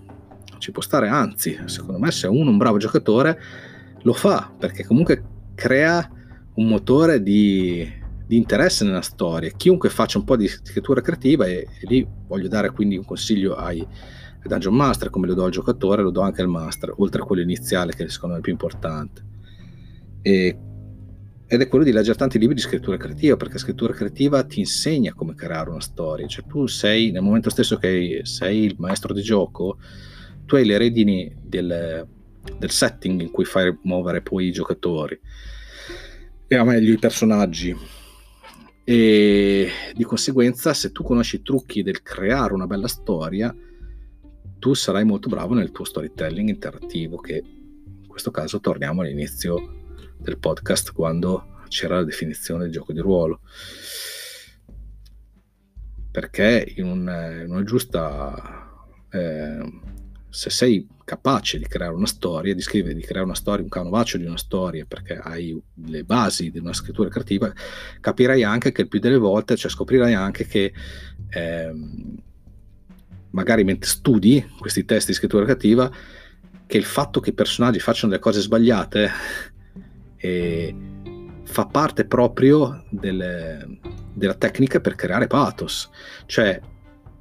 ci 0.59 0.71
può 0.71 0.81
stare 0.81 1.09
anzi 1.09 1.61
secondo 1.67 1.99
me 1.99 2.11
se 2.11 2.27
uno 2.27 2.45
è 2.45 2.53
un 2.53 2.57
bravo 2.57 2.79
giocatore 2.79 3.38
lo 4.03 4.12
fa 4.14 4.51
perché 4.57 4.87
comunque 4.87 5.23
crea 5.55 6.09
un 6.55 6.69
motore 6.69 7.23
di 7.23 8.03
di 8.27 8.37
interesse 8.37 8.85
nella 8.85 9.01
storia. 9.01 9.51
Chiunque 9.51 9.89
faccia 9.89 10.19
un 10.19 10.25
po' 10.25 10.37
di 10.37 10.49
scrittura 10.49 11.01
creativa, 11.01 11.47
e, 11.47 11.67
e 11.81 11.87
lì 11.87 12.07
voglio 12.27 12.49
dare 12.49 12.71
quindi 12.71 12.97
un 12.97 13.05
consiglio 13.05 13.55
ai, 13.55 13.87
Dungeon 14.43 14.75
Master, 14.75 15.11
come 15.11 15.27
lo 15.27 15.35
do 15.35 15.45
al 15.45 15.51
giocatore, 15.51 16.03
lo 16.03 16.11
do 16.11 16.21
anche 16.21 16.43
al 16.43 16.49
Master, 16.49 16.93
oltre 16.97 17.23
a 17.23 17.25
quello 17.25 17.43
iniziale 17.43 17.93
che 17.95 18.09
secondo 18.09 18.35
me 18.35 18.41
è 18.41 18.43
più 18.45 18.53
importante. 18.53 19.25
E, 20.23 20.59
ed 21.47 21.61
è 21.61 21.69
quello 21.69 21.85
di 21.85 21.93
leggere 21.93 22.17
tanti 22.17 22.39
libri 22.39 22.55
di 22.55 22.61
scrittura 22.61 22.97
creativa, 22.97 23.37
perché 23.37 23.59
scrittura 23.59 23.93
creativa 23.93 24.43
ti 24.45 24.61
insegna 24.61 25.13
come 25.13 25.35
creare 25.35 25.71
una 25.71 25.81
storia. 25.81 26.27
Cioè 26.27 26.47
tu 26.47 26.67
sei, 26.67 27.11
nel 27.11 27.23
momento 27.23 27.51
stesso 27.51 27.77
che 27.77 28.21
sei 28.25 28.65
il 28.65 28.75
maestro 28.79 29.13
di 29.13 29.23
gioco, 29.23 29.79
tu 30.47 30.57
hai 30.57 30.65
le 30.65 30.79
redini 30.79 31.35
del, 31.43 32.07
del 32.59 32.71
setting 32.71 33.21
in 33.21 33.31
cui 33.31 33.45
fai 33.45 33.77
muovere 33.83 34.21
poi 34.21 34.47
i 34.47 34.53
giocatori 34.53 35.19
e 36.47 36.57
a 36.57 36.65
meglio 36.65 36.93
i 36.93 36.99
personaggi 36.99 37.75
e 38.85 39.70
di 39.94 40.05
conseguenza 40.05 40.75
se 40.75 40.92
tu 40.92 41.03
conosci 41.03 41.37
i 41.37 41.42
trucchi 41.42 41.83
del 41.83 42.03
creare 42.03 42.53
una 42.53 42.66
bella 42.66 42.87
storia 42.87 43.55
tu 44.59 44.75
sarai 44.75 45.05
molto 45.05 45.29
bravo 45.29 45.55
nel 45.55 45.73
tuo 45.73 45.85
storytelling 45.85 46.49
interattivo 46.49 47.16
che 47.18 47.42
in 48.01 48.07
questo 48.07 48.31
caso 48.31 48.61
torniamo 48.61 49.03
all'inizio 49.03 49.83
del 50.18 50.38
podcast 50.38 50.92
quando 50.92 51.55
c'era 51.68 51.97
la 51.97 52.05
definizione 52.05 52.62
del 52.62 52.73
gioco 52.73 52.92
di 52.92 53.01
ruolo. 53.01 53.40
Perché 56.11 56.73
in, 56.77 56.87
un, 56.87 57.40
in 57.44 57.51
una 57.51 57.62
giusta 57.62 58.70
eh, 59.11 59.73
se 60.29 60.51
sei 60.51 60.88
capace 61.05 61.59
di 61.59 61.67
creare 61.67 61.95
una 61.95 62.07
storia, 62.07 62.55
di 62.55 62.62
scrivere, 62.62 62.95
di 62.95 63.03
creare 63.03 63.25
una 63.25 63.35
storia, 63.35 63.62
un 63.62 63.69
canovaccio 63.69 64.19
di 64.19 64.25
una 64.25 64.38
storia, 64.38 64.85
perché 64.87 65.17
hai 65.17 65.61
le 65.87 66.05
basi 66.05 66.51
di 66.51 66.59
una 66.59 66.73
scrittura 66.73 67.09
creativa, 67.09 67.53
capirai 68.01 68.43
anche 68.43 68.73
che 68.73 68.83
il 68.83 68.88
più 68.88 68.99
delle 68.99 69.19
volte, 69.19 69.57
cioè 69.57 69.71
scoprirai 69.71 70.14
anche 70.14 70.47
che 70.47 70.73
ehm, 71.31 72.17
magari 73.31 73.64
mentre 73.64 73.90
studi 73.90 74.45
questi 74.59 74.85
testi 74.85 75.11
di 75.11 75.17
scrittura 75.17 75.45
creativa, 75.45 75.90
che 76.67 76.77
il 76.79 76.85
fatto 76.85 77.21
che 77.21 77.31
i 77.31 77.35
personaggi 77.35 77.79
facciano 77.79 78.11
delle 78.11 78.23
cose 78.23 78.40
sbagliate 78.40 79.11
eh, 80.17 80.75
fa 81.45 81.67
parte 81.67 82.07
proprio 82.07 82.85
delle, 82.88 83.79
della 84.12 84.35
tecnica 84.35 84.81
per 84.81 84.95
creare 84.95 85.27
pathos. 85.27 85.90
Cioè, 86.27 86.61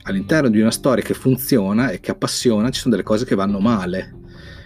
all'interno 0.03 0.49
di 0.49 0.59
una 0.59 0.71
storia 0.71 1.03
che 1.03 1.13
funziona 1.13 1.89
e 1.89 1.99
che 1.99 2.11
appassiona 2.11 2.69
ci 2.69 2.79
sono 2.79 2.95
delle 2.95 3.05
cose 3.05 3.25
che 3.25 3.35
vanno 3.35 3.59
male 3.59 4.21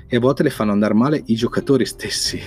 e 0.08 0.16
a 0.16 0.20
volte 0.20 0.44
le 0.44 0.50
fanno 0.50 0.72
andare 0.72 0.94
male 0.94 1.22
i 1.26 1.36
giocatori 1.36 1.86
stessi. 1.86 2.40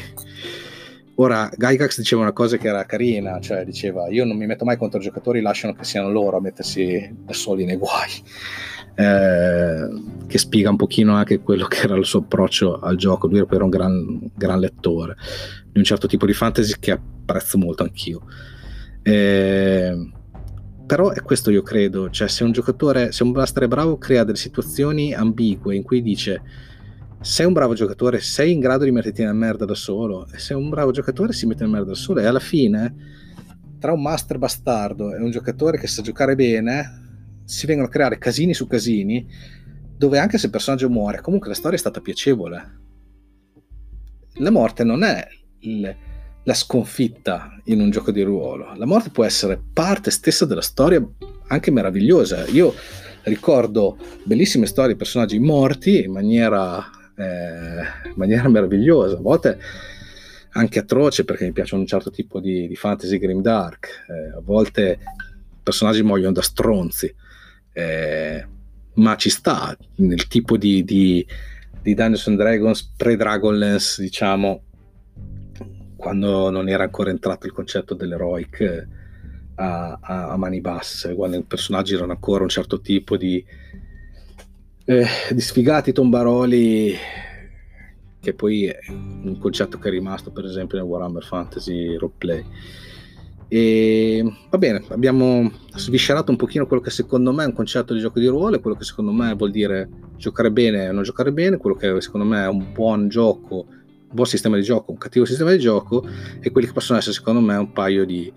Ora, 1.17 1.51
Gygax 1.55 1.99
diceva 1.99 2.23
una 2.23 2.33
cosa 2.33 2.57
che 2.57 2.69
era 2.69 2.87
carina, 2.87 3.39
cioè 3.41 3.65
diceva 3.65 4.09
io 4.09 4.25
non 4.25 4.39
mi 4.39 4.47
metto 4.47 4.65
mai 4.65 4.79
contro 4.79 4.99
i 4.99 5.03
giocatori, 5.03 5.43
lasciano 5.43 5.75
che 5.75 5.85
siano 5.85 6.11
loro 6.11 6.39
a 6.39 6.41
mettersi 6.41 7.15
da 7.15 7.35
soli 7.35 7.67
nei 7.67 7.77
guai, 7.77 8.11
eh, 8.95 9.89
che 10.27 10.39
spiega 10.39 10.71
un 10.71 10.77
pochino 10.77 11.15
anche 11.15 11.41
quello 11.41 11.67
che 11.67 11.81
era 11.83 11.95
il 11.95 12.07
suo 12.07 12.21
approccio 12.21 12.79
al 12.79 12.97
gioco, 12.97 13.27
lui 13.27 13.45
era 13.51 13.65
un 13.65 13.71
gran, 13.71 14.31
gran 14.35 14.61
lettore 14.61 15.17
di 15.71 15.79
un 15.79 15.85
certo 15.85 16.07
tipo 16.07 16.25
di 16.25 16.33
fantasy 16.33 16.75
che 16.81 16.93
apprezzo 16.93 17.59
molto 17.59 17.83
anch'io. 17.83 18.23
Eh, 19.03 20.11
però 20.91 21.11
è 21.11 21.23
questo 21.23 21.53
io 21.53 21.63
credo, 21.63 22.11
cioè 22.11 22.27
se 22.27 22.43
un 22.43 22.51
giocatore, 22.51 23.13
se 23.13 23.23
un 23.23 23.31
master 23.31 23.63
è 23.63 23.69
bravo, 23.69 23.97
crea 23.97 24.25
delle 24.25 24.37
situazioni 24.37 25.15
ambigue 25.15 25.77
in 25.77 25.85
cui 25.85 26.03
dice 26.03 26.43
sei 27.21 27.47
un 27.47 27.53
bravo 27.53 27.75
giocatore, 27.75 28.19
sei 28.19 28.51
in 28.51 28.59
grado 28.59 28.83
di 28.83 28.91
metterti 28.91 29.21
nella 29.21 29.33
merda 29.33 29.65
da 29.65 29.77
solo, 29.77 30.27
e 30.33 30.39
se 30.39 30.53
un 30.53 30.69
bravo 30.69 30.91
giocatore 30.91 31.33
si 31.33 31.47
mette 31.47 31.63
nella 31.63 31.77
merda 31.77 31.91
da 31.91 31.97
solo 31.97 32.19
e 32.19 32.27
alla 32.27 32.41
fine 32.41 32.93
tra 33.79 33.93
un 33.93 34.03
master 34.03 34.39
bastardo 34.39 35.15
e 35.15 35.21
un 35.23 35.31
giocatore 35.31 35.79
che 35.79 35.87
sa 35.87 36.03
giocare 36.03 36.35
bene 36.35 37.39
si 37.45 37.67
vengono 37.67 37.87
a 37.87 37.91
creare 37.93 38.19
casini 38.19 38.53
su 38.53 38.67
casini 38.67 39.25
dove 39.97 40.19
anche 40.19 40.39
se 40.39 40.47
il 40.47 40.53
personaggio 40.53 40.91
muore 40.91 41.21
comunque 41.21 41.51
la 41.51 41.55
storia 41.55 41.77
è 41.77 41.81
stata 41.81 42.01
piacevole. 42.01 42.79
La 44.39 44.51
morte 44.51 44.83
non 44.83 45.05
è 45.05 45.25
il, 45.61 45.97
la 46.45 46.55
sconfitta 46.55 47.61
in 47.65 47.81
un 47.81 47.91
gioco 47.91 48.11
di 48.11 48.23
ruolo. 48.23 48.73
La 48.77 48.87
morte 48.87 49.11
può 49.11 49.25
essere 49.25 49.61
parte 49.73 50.11
stessa 50.11 50.47
della 50.47 50.63
storia, 50.63 51.05
anche 51.49 51.71
meravigliosa. 51.71 52.47
Io 52.47 52.75
ricordo 53.25 53.99
bellissime 54.23 54.67
storie 54.67 54.93
di 54.93 54.99
personaggi 54.99 55.39
morti 55.39 56.05
in 56.05 56.13
maniera, 56.13 56.85
eh, 57.17 58.13
maniera 58.15 58.49
meravigliosa, 58.49 59.17
a 59.17 59.21
volte 59.21 59.59
anche 60.53 60.81
atroce 60.81 61.25
perché 61.25 61.45
mi 61.45 61.53
piacciono 61.53 61.83
un 61.83 61.87
certo 61.87 62.11
tipo 62.11 62.41
di, 62.41 62.67
di 62.67 62.75
fantasy 62.75 63.19
grimdark, 63.19 64.07
eh, 64.09 64.37
a 64.37 64.41
volte 64.43 64.99
personaggi 65.63 66.03
muoiono 66.03 66.33
da 66.33 66.43
stronzi, 66.43 67.15
eh, 67.73 68.47
ma 68.95 69.17
ci 69.17 69.31
sta 69.31 69.77
nel 69.97 70.27
tipo 70.27 70.57
di, 70.57 70.83
di, 70.83 71.25
di 71.83 71.95
Dungeons 71.95 72.27
and 72.27 72.39
Dragons 72.39 72.93
pre-Dragonlance, 72.97 74.03
diciamo, 74.03 74.63
quando 76.01 76.51
non 76.51 76.69
era 76.69 76.83
ancora 76.83 77.11
entrato 77.11 77.47
il 77.47 77.53
concetto 77.53 77.95
dell'eroic 77.95 78.61
eh, 78.61 78.87
a, 79.57 79.99
a, 80.01 80.31
a, 80.31 80.37
mani 80.37 80.61
basse, 80.61 81.15
quando 81.15 81.37
i 81.37 81.43
personaggi 81.43 81.95
erano 81.95 82.13
ancora 82.13 82.43
un 82.43 82.49
certo 82.49 82.81
tipo 82.81 83.19
di, 83.19 83.45
eh, 84.87 85.07
di 85.31 85.41
sfigati 85.41 85.93
tombaroli, 85.93 86.95
che 88.19 88.35
poi 88.35 88.65
è 88.65 88.79
un 88.89 89.37
concetto 89.39 89.79
che 89.79 89.89
è 89.89 89.91
rimasto 89.91 90.31
per 90.31 90.47
esempio 90.47 90.79
nel 90.79 90.87
Warhammer 90.87 91.23
Fantasy 91.23 91.95
Roleplay. 91.95 92.45
E 93.53 94.25
va 94.49 94.59
bene, 94.59 94.85
abbiamo 94.91 95.51
sviscerato 95.75 96.31
un 96.31 96.37
pochino 96.37 96.67
quello 96.67 96.83
che 96.83 96.91
secondo 96.91 97.33
me 97.33 97.43
è 97.43 97.47
un 97.47 97.53
concetto 97.53 97.93
di 97.93 98.01
gioco 98.01 98.21
di 98.21 98.27
ruolo, 98.27 98.61
quello 98.61 98.77
che 98.77 98.85
secondo 98.85 99.13
me 99.13 99.35
vuol 99.35 99.51
dire 99.51 99.89
giocare 100.17 100.51
bene 100.51 100.89
o 100.89 100.93
non 100.93 101.03
giocare 101.03 101.33
bene, 101.33 101.57
quello 101.59 101.77
che 101.77 102.01
secondo 102.01 102.27
me 102.27 102.45
è 102.45 102.49
un 102.49 102.73
buon 102.73 103.09
gioco 103.09 103.67
buon 104.11 104.27
sistema 104.27 104.57
di 104.57 104.63
gioco, 104.63 104.91
un 104.91 104.99
cattivo 104.99 105.25
sistema 105.25 105.51
di 105.53 105.59
gioco 105.59 106.07
e 106.41 106.51
quelli 106.51 106.67
che 106.67 106.73
possono 106.73 106.99
essere 106.99 107.15
secondo 107.15 107.41
me 107.41 107.57
un 107.57 107.73
paio 107.73 108.05
di 108.05 108.33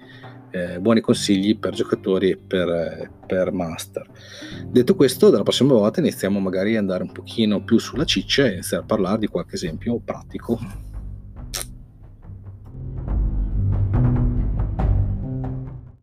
eh, 0.51 0.79
buoni 0.79 1.01
consigli 1.01 1.57
per 1.57 1.73
giocatori 1.73 2.29
e 2.29 2.37
per, 2.37 3.09
per, 3.25 3.51
master. 3.51 4.07
Detto 4.67 4.95
questo, 4.95 5.31
dalla 5.31 5.43
prossima 5.43 5.73
volta 5.73 5.99
iniziamo 5.99 6.39
magari 6.39 6.73
ad 6.73 6.81
andare 6.81 7.03
un 7.03 7.11
pochino 7.11 7.63
più 7.63 7.79
sulla 7.79 8.05
ciccia 8.05 8.45
e 8.45 8.53
iniziare 8.53 8.83
a 8.83 8.85
parlare 8.85 9.17
di 9.17 9.27
qualche 9.27 9.55
esempio 9.55 9.99
pratico. 9.99 10.59